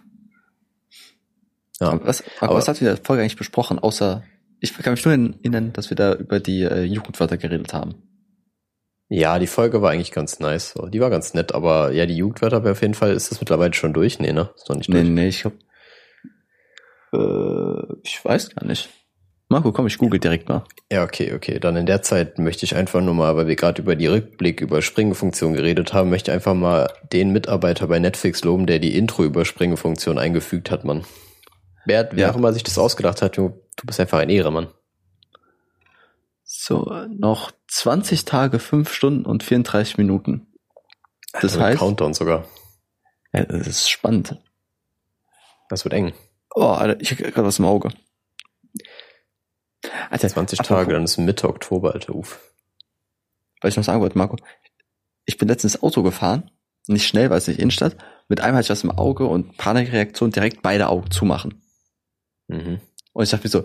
[1.83, 1.91] Ja.
[1.91, 4.23] Aber was, Marco, aber- was hat wir in der Folge eigentlich besprochen, außer,
[4.61, 7.95] ich kann mich nur erinnern, dass wir da über die äh, Jugendwörter geredet haben.
[9.09, 10.75] Ja, die Folge war eigentlich ganz nice.
[10.91, 13.75] Die war ganz nett, aber ja, die Jugendwörter aber auf jeden Fall ist das mittlerweile
[13.75, 14.19] schon durch.
[14.19, 14.51] Nee, ne?
[14.57, 15.09] Ist noch nicht Nee, durch.
[15.11, 15.53] nee, ich hab,
[17.13, 18.89] äh, ich weiß gar nicht.
[19.49, 20.65] Marco, komm, ich google direkt mal.
[20.91, 21.59] Ja, okay, okay.
[21.59, 24.63] Dann in der Zeit möchte ich einfach nur mal, weil wir gerade über die Rückblick,
[24.63, 28.97] über Springefunktion geredet haben, möchte ich einfach mal den Mitarbeiter bei Netflix loben, der die
[28.97, 31.05] Intro-Überspringefunktion eingefügt hat, Mann.
[31.85, 32.31] Wer, wer Ja.
[32.33, 34.69] auch immer sich das ausgedacht hat, du, du bist einfach ein Ehremann.
[36.45, 40.47] So, noch 20 Tage, 5 Stunden und 34 Minuten.
[41.33, 42.45] Das Also heißt, Countdown sogar.
[43.33, 44.39] ja, das ist spannend.
[45.71, 46.13] Das wird eng.
[46.55, 47.91] Oh, Alter, ich hab gerade was im Auge.
[50.11, 52.39] Alter, 20 apropos- Tage, dann ist Mitte Oktober, Alter, uff.
[53.61, 54.37] weil ich noch sagen wollte, Marco,
[55.25, 56.51] ich bin letztens Auto gefahren,
[56.87, 57.97] nicht schnell, weil es nicht Innenstadt,
[58.29, 61.62] mit einem hatte ich was im Auge und Panikreaktion direkt beide Augen zumachen.
[62.53, 62.81] Mhm.
[63.13, 63.65] Und ich dachte mir so,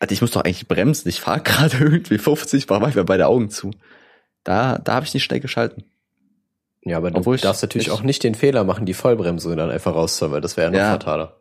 [0.00, 3.04] Alter, ich muss doch eigentlich bremsen, ich fahre gerade irgendwie 50, warum mach ich mir
[3.04, 3.70] beide Augen zu?
[4.42, 5.84] Da, da habe ich nicht schnell geschalten.
[6.82, 9.70] Ja, aber du Obwohl ich darfst natürlich auch nicht den Fehler machen, die Vollbremse dann
[9.70, 10.90] einfach rauszuholen, weil das wäre ja noch Ja.
[10.92, 11.38] fataler.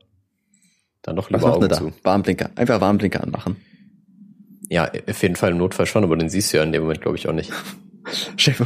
[1.02, 1.94] Dann Was lieber Augen zu.
[2.04, 3.58] Warnblinker, einfach Warnblinker anmachen.
[4.70, 7.02] Ja, auf jeden Fall im Notfall schon, aber den siehst du ja in dem Moment,
[7.02, 7.52] glaube ich, auch nicht.
[8.38, 8.62] Chef,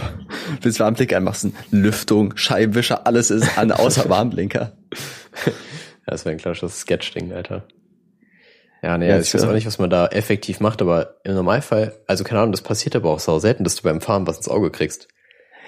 [0.61, 4.73] willst Warnblinker anmachst, Lüftung, Scheibenwischer, alles ist an, außer Warnblinker.
[5.45, 5.51] Ja,
[6.05, 7.63] das wäre ein klassisches Sketch-Ding, Alter.
[8.81, 11.99] Ja, nee, Ja, ich weiß auch nicht, was man da effektiv macht, aber im Normalfall,
[12.07, 14.49] also keine Ahnung, das passiert aber auch sau selten, dass du beim Fahren was ins
[14.49, 15.07] Auge kriegst.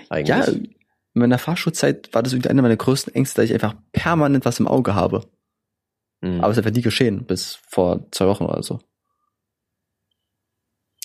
[0.10, 0.30] Eigentlich.
[0.30, 0.76] Ja, in
[1.14, 4.68] meiner Fahrschulzeit war das irgendwie einer meiner größten Ängste, dass ich einfach permanent was im
[4.68, 5.24] Auge habe.
[6.22, 6.40] Mhm.
[6.40, 8.80] Aber es ist einfach nie geschehen, bis vor zwei Wochen oder so.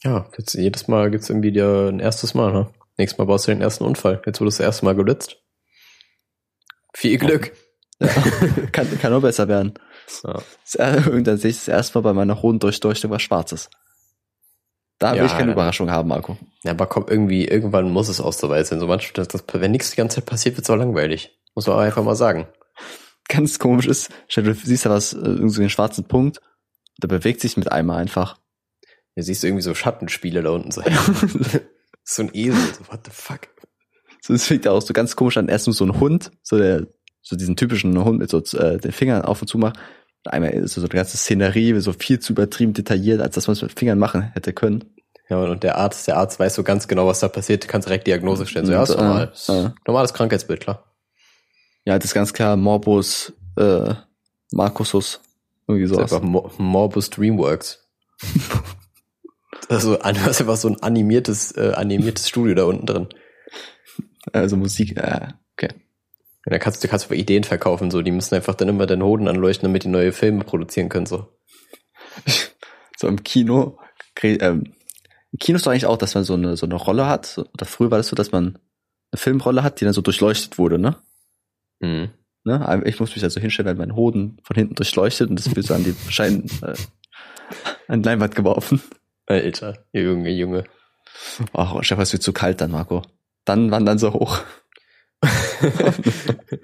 [0.04, 2.70] ja, jetzt jedes Mal gibt's irgendwie dir ein erstes Mal, ne?
[2.96, 4.22] Nächstes Mal baust du den ersten Unfall.
[4.26, 5.42] Jetzt wurde das erste Mal gelitzt.
[6.92, 7.52] Viel Glück.
[7.98, 8.08] Ja.
[8.72, 9.74] kann, kann nur besser werden.
[10.22, 10.42] Ja.
[10.78, 13.70] Äh, Irgendwann sehe ich das erste Mal bei meiner hohen Durchdeuchtung was Schwarzes.
[14.98, 15.52] Da will Ja, ich keine ja.
[15.52, 16.36] Überraschung haben, Marco.
[16.62, 18.80] Ja, aber komm, irgendwie, irgendwann muss es auch so weit sein.
[18.80, 21.38] So manchmal, das, das, wenn nichts die ganze Zeit passiert, wird's auch langweilig.
[21.54, 22.46] Muss man auch einfach mal sagen.
[23.28, 26.40] Ganz komisch ist, stell du siehst da was, äh, irgendwie so einen schwarzen Punkt,
[27.02, 28.38] der bewegt sich mit einmal einfach.
[29.16, 30.70] Du siehst irgendwie so Schattenspiele da unten.
[30.70, 30.82] So,
[32.04, 32.60] so ein Esel.
[32.60, 33.48] So, what the fuck?
[34.20, 35.48] So, es fängt aus so ganz komisch an.
[35.48, 36.86] Erst nur so ein Hund, so der,
[37.24, 39.76] so diesen typischen Hund mit so äh, den Fingern auf und zu macht.
[40.26, 43.62] Einmal ist so eine ganze Szenerie, so viel zu übertrieben detailliert, als dass man es
[43.62, 44.84] mit Fingern machen hätte können.
[45.28, 48.06] Ja, und der Arzt, der Arzt weiß so ganz genau, was da passiert, kann direkt
[48.06, 48.66] Diagnose stellen.
[48.66, 49.32] So, ja, ist äh, normal.
[49.48, 49.70] Äh.
[49.86, 50.84] Normales Krankheitsbild, klar.
[51.86, 53.94] Ja, das ist ganz klar Morbus, äh,
[54.52, 55.20] Marcusus.
[55.66, 56.06] Irgendwie sowas.
[56.06, 57.86] ist einfach Mo Morbus Dreamworks.
[59.68, 63.08] also, das ist einfach so ein animiertes, äh, animiertes Studio da unten drin.
[64.32, 65.70] Also Musik, äh, okay.
[66.46, 68.02] Und da kannst du kannst du Ideen verkaufen, so.
[68.02, 71.28] Die müssen einfach dann immer den Hoden anleuchten, damit die neue Filme produzieren können, so.
[72.96, 73.78] So im Kino,
[74.22, 74.72] ähm,
[75.32, 77.38] im Kino ist doch eigentlich auch, dass man so eine, so eine Rolle hat.
[77.38, 78.58] Oder früher war das so, dass man
[79.10, 80.96] eine Filmrolle hat, die dann so durchleuchtet wurde, ne?
[81.80, 82.10] Mhm.
[82.44, 82.82] ne?
[82.86, 85.74] Ich muss mich also hinstellen, wenn mein Hoden von hinten durchleuchtet und das wird so
[85.74, 86.74] an die Schein, äh,
[87.88, 88.80] an die Leinwand geworfen.
[89.26, 90.64] Alter, Junge, Junge.
[91.52, 93.02] Ach, Chef, es wird zu kalt dann, Marco.
[93.44, 94.40] Dann wandern so hoch.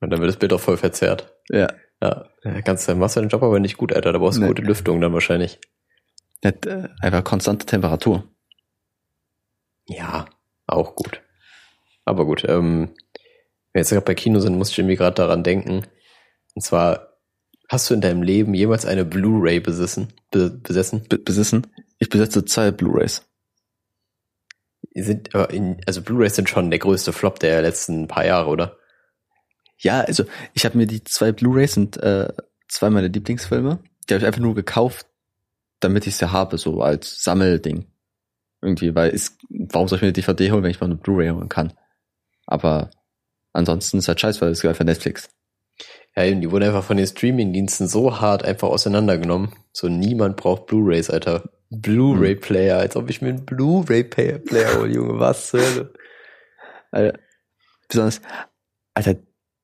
[0.00, 1.34] Und dann wird das Bild auch voll verzerrt.
[1.50, 1.68] Ja.
[2.00, 2.28] Ja,
[2.64, 4.12] ganz, machst du den Job aber nicht gut, Alter.
[4.12, 4.48] Da brauchst du Nee.
[4.48, 5.58] gute Lüftung dann wahrscheinlich.
[6.44, 8.22] Nicht, äh, einfach konstante Temperatur.
[9.88, 10.26] Ja,
[10.68, 11.22] auch gut.
[12.04, 12.90] Aber gut, ähm,
[13.72, 15.86] wenn wir jetzt gerade bei Kino sind, muss ich irgendwie gerade daran denken.
[16.54, 17.18] Und zwar,
[17.68, 20.12] hast du in deinem Leben jemals eine Blu-ray besessen?
[20.30, 21.02] Be besessen?
[21.08, 21.66] Be besessen?
[21.98, 23.28] Ich besitze zwei Blu-rays.
[25.02, 28.76] Sind, in, also Blu-rays sind schon der größte Flop der letzten paar Jahre, oder?
[29.78, 30.24] Ja, also
[30.54, 32.28] ich habe mir die zwei Blu-rays sind äh,
[32.68, 33.78] zwei meiner Lieblingsfilme.
[34.08, 35.06] Die habe ich einfach nur gekauft,
[35.80, 37.86] damit ich sie habe, so als Sammelding.
[38.60, 41.30] Irgendwie, weil ist, warum soll ich mir eine DVD holen, wenn ich mal eine Blu-ray
[41.30, 41.72] holen kann?
[42.46, 42.90] Aber
[43.52, 45.28] ansonsten ist halt scheiße, weil es gibt einfach Netflix.
[46.16, 49.52] Ja, eben, die wurden einfach von den Streaming-Diensten so hart einfach auseinandergenommen.
[49.72, 51.48] So niemand braucht Blu-rays, Alter.
[51.70, 55.92] Blu-ray-Player, als ob ich mir einen Blu-ray-Player hole, Junge, was zur Hölle.
[56.90, 57.18] Alter,
[57.88, 58.20] besonders,
[58.94, 59.16] Alter,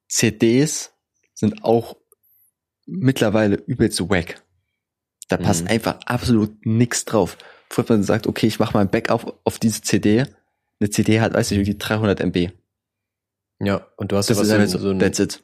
[0.08, 0.92] CDs
[1.34, 1.96] sind auch
[2.86, 4.42] mittlerweile übelst wack.
[5.28, 5.70] Da passt Mhm.
[5.70, 7.38] einfach absolut nix drauf.
[7.70, 10.26] Früher hat man sagt, okay, ich mache mal ein Backup auf diese CD.
[10.80, 12.50] Eine CD hat, weiß ich, irgendwie 300 MB.
[13.60, 15.42] Ja, und du hast Das ja was ist so, so, ein, that's it.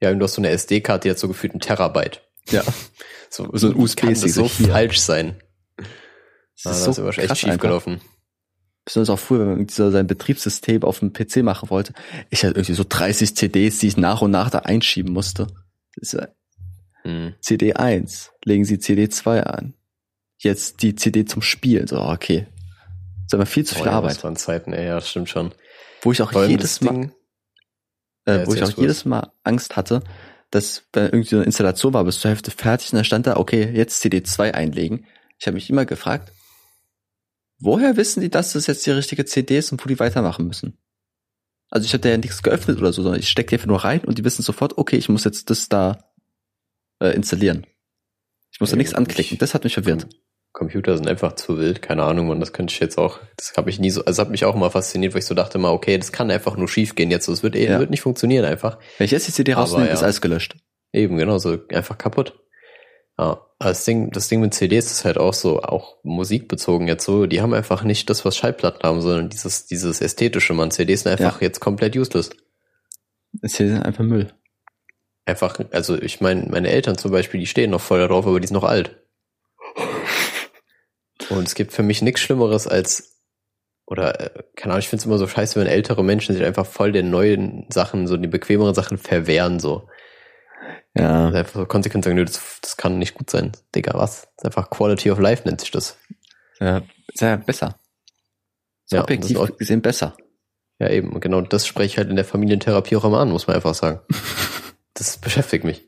[0.00, 2.22] ja, und du hast so eine SD-Karte, die hat so gefühlt ein Terabyte.
[2.50, 2.62] Ja.
[3.28, 5.42] So, So ein USB kann das so falsch sein?
[6.62, 8.00] Das Ah, ist das so ist aber echt krass schief gelaufen.
[8.84, 11.92] Besonders auch früher, wenn man dieser, sein Betriebssystem auf dem PC machen wollte.
[12.30, 15.48] Ich hatte irgendwie so 30 CDs, die ich nach und nach da einschieben musste.
[16.00, 16.28] Ja
[17.02, 17.34] Hm.
[17.40, 19.74] CD 1, legen Sie CD 2 an.
[20.38, 21.86] Jetzt die CD zum Spielen.
[21.86, 22.46] So, okay.
[22.48, 24.16] Das ist aber viel zu Oh, viel ja, Arbeit.
[24.16, 25.52] Das waren Zeiten, ey, ja, stimmt schon.
[26.02, 27.12] Wo ich auch Vor jedes Mal,
[28.26, 30.02] äh, Ja, wo ich auch jedes Mal Angst hatte,
[30.50, 33.36] dass wenn irgendwie so eine Installation war, bis zur Hälfte fertig und dann stand da,
[33.36, 35.06] okay, jetzt CD 2 einlegen.
[35.38, 36.32] Ich habe mich immer gefragt,
[37.58, 40.78] woher wissen die, dass das jetzt die richtige CD ist und wo die weitermachen müssen?
[41.70, 44.00] Also ich hatte ja nichts geöffnet oder so, sondern ich stecke die einfach nur rein
[44.04, 45.98] und die wissen sofort, okay, ich muss jetzt das da
[47.00, 47.66] äh, installieren.
[48.52, 49.38] Ich muss da Ja, nichts gut, anklicken.
[49.38, 50.06] Das hat mich verwirrt.
[50.52, 53.68] Computer sind einfach zu wild, keine Ahnung, man, das könnte ich jetzt auch, das habe
[53.68, 55.98] ich nie so, also hat mich auch immer fasziniert, weil ich so dachte mal, okay,
[55.98, 57.78] das kann einfach nur schief gehen jetzt, das wird eh, Ja.
[57.78, 58.78] wird nicht funktionieren einfach.
[58.96, 59.92] Wenn ich jetzt die CD rausnehme, ja.
[59.92, 60.56] ist alles gelöscht.
[60.94, 62.40] Eben, genau, so einfach kaputt.
[63.18, 67.26] Ja, das Ding, das Ding mit CDs ist halt auch so, auch musikbezogen jetzt so,
[67.26, 70.70] die haben einfach nicht das, was Schallplatten haben, sondern dieses, dieses ästhetische, man.
[70.70, 72.30] CDs sind einfach jetzt komplett useless.
[73.42, 74.32] Ist hier einfach Müll.
[75.24, 78.46] Einfach, also ich meine, meine Eltern zum Beispiel, die stehen noch voll darauf, aber die
[78.46, 79.02] sind noch alt.
[81.30, 83.22] Und es gibt für mich nichts Schlimmeres als,
[83.86, 86.66] oder, äh, keine Ahnung, ich finde es immer so scheiße, wenn ältere Menschen sich einfach
[86.66, 89.88] voll den neuen Sachen, so die bequemeren Sachen verwehren, so.
[90.96, 91.28] Ja.
[91.28, 93.52] Einfach so konsequent sagen, nö, das, das kann nicht gut sein.
[93.74, 94.22] Digga, was?
[94.22, 95.96] Das ist einfach Quality of Life nennt sich das.
[96.60, 96.82] Ja,
[97.12, 97.78] ist ja besser.
[98.86, 100.16] So Ja, objektiv ist auch- gesehen besser.
[100.78, 101.12] Ja, eben.
[101.12, 103.74] Und genau das spreche ich halt in der Familientherapie auch immer an, muss man einfach
[103.74, 104.00] sagen.
[104.98, 105.84] Das beschäftigt mich.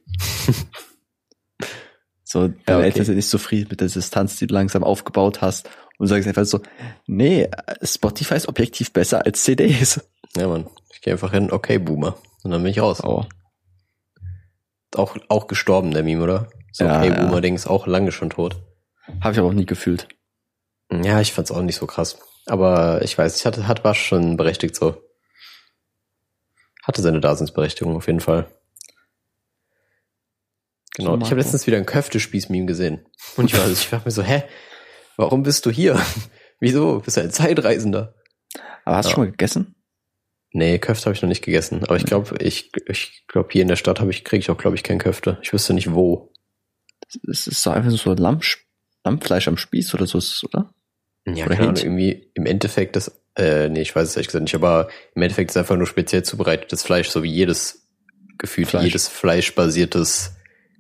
[2.25, 2.85] So, deine okay.
[2.89, 5.67] Eltern sind nicht zufrieden mit der Distanz, die du langsam aufgebaut hast.
[5.97, 6.61] Und du sagst einfach so,
[7.07, 7.49] nee,
[7.83, 10.01] Spotify ist objektiv besser als CDs.
[10.37, 10.67] Ja, Mann.
[10.93, 12.19] Ich gehe einfach hin, okay, Boomer.
[12.43, 13.03] Und dann bin ich raus.
[13.03, 13.25] Oh.
[14.97, 16.49] Auch, auch gestorben, der Meme, oder?
[16.73, 17.21] So, Ja, okay, ja.
[17.25, 18.57] Boomer-Ding ist auch lange schon tot.
[19.21, 20.09] Habe ich aber auch nie gefühlt.
[20.91, 22.19] Ja, ich fand's auch nicht so krass.
[22.47, 25.03] Aber ich weiß, ich hatte, hat war schon berechtigt so.
[26.83, 28.51] Hatte seine Daseinsberechtigung auf jeden Fall.
[30.97, 31.13] Genau.
[31.17, 33.07] So, ich habe letztens wieder ein Köftespieß-Meme gesehen.
[33.37, 34.43] Und ich war, ich war mir so, hä?
[35.17, 36.01] Warum bist du hier?
[36.61, 37.01] Wieso?
[37.01, 38.15] Bist du ein Zeitreisender?
[38.85, 39.15] Aber hast du Ja.
[39.15, 39.75] schon mal gegessen?
[40.53, 41.83] Nee, Köfte habe ich noch nicht gegessen.
[41.85, 44.57] Aber ich glaube, ich, ich glaube, hier in der Stadt habe ich, kriege ich auch,
[44.59, 45.39] glaube ich, kein Köfte.
[45.43, 46.33] Ich wüsste nicht wo.
[47.31, 48.41] Es ist so einfach so Lamm,
[49.05, 50.71] Lammfleisch am Spieß oder so, ist es, oder?
[51.27, 51.87] Ja, Oder Hähnchen.
[51.99, 55.51] irgendwie im Endeffekt das, äh, nee, ich weiß es ehrlich gesagt nicht, aber im Endeffekt
[55.51, 57.87] ist einfach nur speziell zubereitetes Fleisch, so wie jedes,
[58.39, 58.85] gefühlt Fleisch.
[58.85, 60.33] jedes fleischbasiertes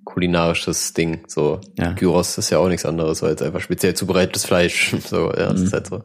[0.04, 1.24] kulinarisches Ding.
[1.26, 1.92] So, Ja.
[1.92, 4.94] Gyros ist ja auch nichts anderes als einfach speziell zubereitetes Fleisch.
[5.06, 5.66] So, ja, das Mhm.
[5.66, 6.02] ist halt so.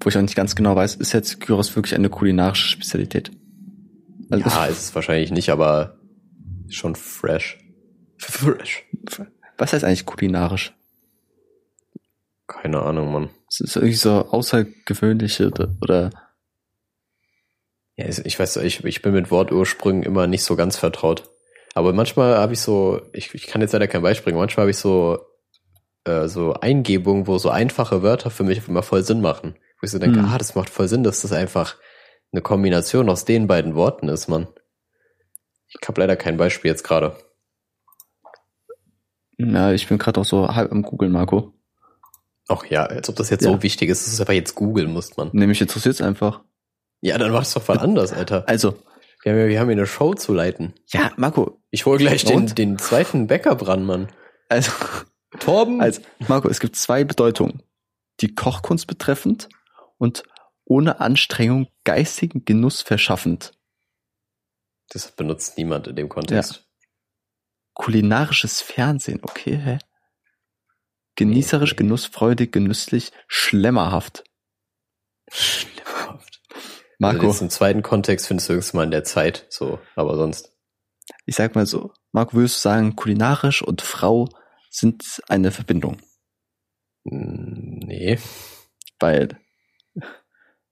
[0.00, 3.30] Wo ich auch nicht ganz genau weiß, ist jetzt Gyros wirklich eine kulinarische Spezialität?
[4.30, 5.98] Also, Ja, ist es wahrscheinlich nicht, aber
[6.68, 7.58] schon fresh.
[8.18, 8.84] Fresh.
[9.56, 10.74] was heißt eigentlich kulinarisch?
[12.48, 13.30] Keine Ahnung, Mann.
[13.48, 16.10] Es ist irgendwie so außergewöhnliche oder,
[17.96, 21.30] Ja, ich ich weiß, ich, ich bin mit Wortursprüngen immer nicht so ganz vertraut.
[21.74, 24.70] Aber manchmal habe ich so, ich, ich kann jetzt leider kein Beispiel bringen, manchmal habe
[24.70, 25.18] ich so,
[26.04, 29.54] äh, so Eingebungen, wo so einfache Wörter für mich immer voll Sinn machen.
[29.80, 30.24] Wo ich so denke, Hm.
[30.26, 31.76] ah, das macht voll Sinn, dass das einfach
[32.32, 34.48] eine Kombination aus den beiden Worten ist, Mann.
[35.68, 37.16] Ich habe leider kein Beispiel jetzt gerade.
[39.38, 41.52] ja, ich bin gerade auch so halb am Google, Marco.
[42.48, 43.50] Ach ja, als ob das jetzt Ja.
[43.52, 45.30] so wichtig ist, dass du es einfach jetzt googeln musst, Mann.
[45.32, 46.40] Nämlich interessiert's einfach.
[47.00, 48.44] Ja, dann mach's doch mal anders, Alter.
[48.48, 48.74] Also,
[49.22, 50.74] Wir haben, ja, wir haben hier eine Show zu leiten.
[50.88, 54.08] ja, Marco, Ich hol gleich den, den zweiten Backup ran, Mann.
[54.48, 54.72] also,
[55.40, 55.80] Torben?
[55.80, 57.62] also, Marco, es gibt zwei Bedeutungen.
[58.20, 59.48] Die Kochkunst betreffend
[59.98, 60.22] und
[60.64, 63.52] ohne Anstrengung geistigen Genuss verschaffend.
[64.90, 66.66] Das benutzt niemand in dem Kontext.
[67.74, 69.78] Kulinarisches Fernsehen, okay, hä?
[71.16, 71.76] Genießerisch, Nee.
[71.78, 74.24] genussfreudig, genüsslich, schlemmerhaft.
[75.30, 76.40] Schlimmhaft.
[76.50, 76.62] Also
[76.98, 80.52] Marco, jetzt im zweiten Kontext findest du irgendwann mal in der Zeit, so, aber sonst.
[81.26, 84.28] ich sag mal so, Marco, würdest du sagen, kulinarisch und Frau
[84.70, 85.98] sind eine Verbindung?
[87.04, 88.18] mm, Nee.
[89.00, 89.40] Weil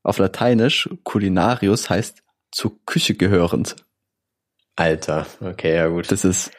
[0.02, 2.22] auf Lateinisch culinarius heißt
[2.52, 3.76] zur Küche gehörend.
[4.76, 6.10] Alter, okay, ja gut.
[6.12, 6.50] Das ist,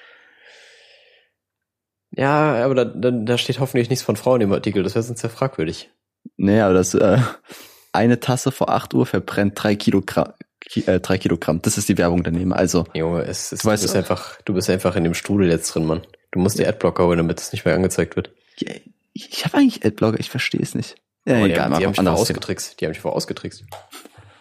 [2.12, 5.22] Ja, aber da, da, da steht hoffentlich nichts von Frauen im Artikel, das wäre sonst
[5.22, 5.90] sehr fragwürdig.
[6.38, 7.20] nee, aber das, äh,
[7.94, 11.62] eine Tasse vor 8 Uhr verbrennt drei Kilogramm, Ki- äh, drei Kilogramm.
[11.62, 12.54] Das ist die Werbung daneben.
[12.54, 15.50] Also, Junge, es ist, Du du, weißt- bist einfach, du bist einfach in dem Strudel
[15.50, 16.06] jetzt drin, Mann.
[16.32, 18.32] Du musst dir Adblocker holen, damit es nicht mehr angezeigt wird.
[19.14, 20.96] ich habe eigentlich Adblocker, ich verstehe es nicht.
[21.28, 22.12] Ja, Oh, die egal, haben, die haben anderes Thema.
[22.14, 22.80] ausgetrickst.
[22.82, 23.64] Die haben dich vorher ausgetrickst.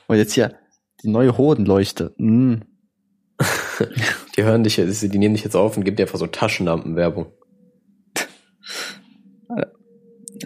[0.07, 0.55] Und jetzt hier,
[1.03, 2.15] die neue Hodenleuchte.
[2.17, 2.61] Mm.
[4.37, 7.27] Die hören dich, jetzt- die nehmen dich jetzt auf und geben dir einfach so Taschenlampenwerbung.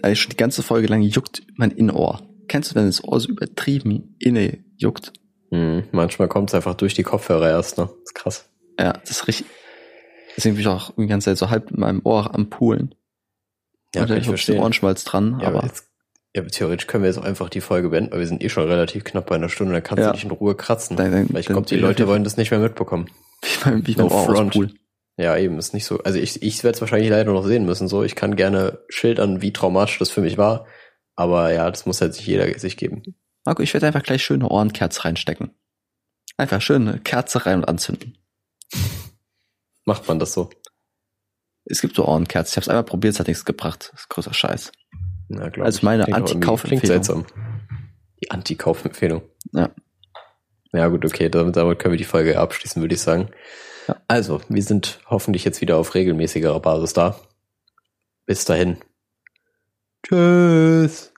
[0.03, 2.23] Also schon die ganze Folge lang juckt mein Innenohr.
[2.49, 5.13] Kennst du, wenn das Ohr so übertrieben inne juckt?
[5.51, 5.85] Mhm.
[5.93, 7.87] Manchmal kommt es einfach durch die Kopfhörer erst, ne?
[7.87, 8.49] Das ist krass.
[8.79, 9.47] Ja, das ist richtig.
[10.37, 12.95] Deswegen bin ich auch die ganze Zeit so halb in meinem Ohr am Poolen.
[13.95, 14.61] Ja, Und dann ich hab verstehen.
[14.61, 15.90] Ohrenschmalz dran, Ja, aber aber jetzt,
[16.35, 18.69] ja, theoretisch können wir jetzt auch einfach die Folge beenden, weil wir sind eh schon
[18.69, 20.09] relativ knapp bei einer Stunde, dann kannst Ja.
[20.09, 20.97] du dich in Ruhe kratzen.
[20.97, 23.11] Dann- dann- weil ich glaube, die ich Leute wollen das nicht mehr mitbekommen.
[23.43, 24.49] wie beim, wie Ohr front.
[24.51, 24.79] auspulen.
[25.17, 25.99] Ja, eben, ist nicht so.
[25.99, 27.89] Also ich, ich werde es wahrscheinlich leider noch sehen müssen.
[27.89, 30.67] So, ich kann gerne schildern, wie traumatisch das für mich war.
[31.17, 33.03] Aber ja, das muss halt sich jeder sich geben.
[33.45, 35.51] Marco, ich werde einfach gleich schöne Ohrenkerze reinstecken.
[36.39, 38.17] Einfach schöne Kerze rein und anzünden.
[39.85, 40.51] Macht man das so?
[41.65, 42.53] Es gibt so Ohrenkerzen.
[42.53, 43.91] Ich habe es einmal probiert, es hat nichts gebracht.
[43.93, 44.73] Das ist größer Scheiß.
[45.31, 46.87] Glaub Also meine Anti-Kauf-Empfehlung.
[46.87, 47.27] Seltsam.
[48.23, 49.23] Die Anti-Kauf-Empfehlung.
[49.53, 49.71] Ja.
[50.73, 53.29] Ja, gut, okay, damit, damit können wir die Folge abschließen, würde ich sagen.
[53.89, 53.97] Ja.
[54.09, 57.19] Also, wir sind hoffentlich jetzt wieder auf regelmäßigerer Basis da.
[58.27, 58.79] Bis dahin.
[60.07, 61.10] Tschüss.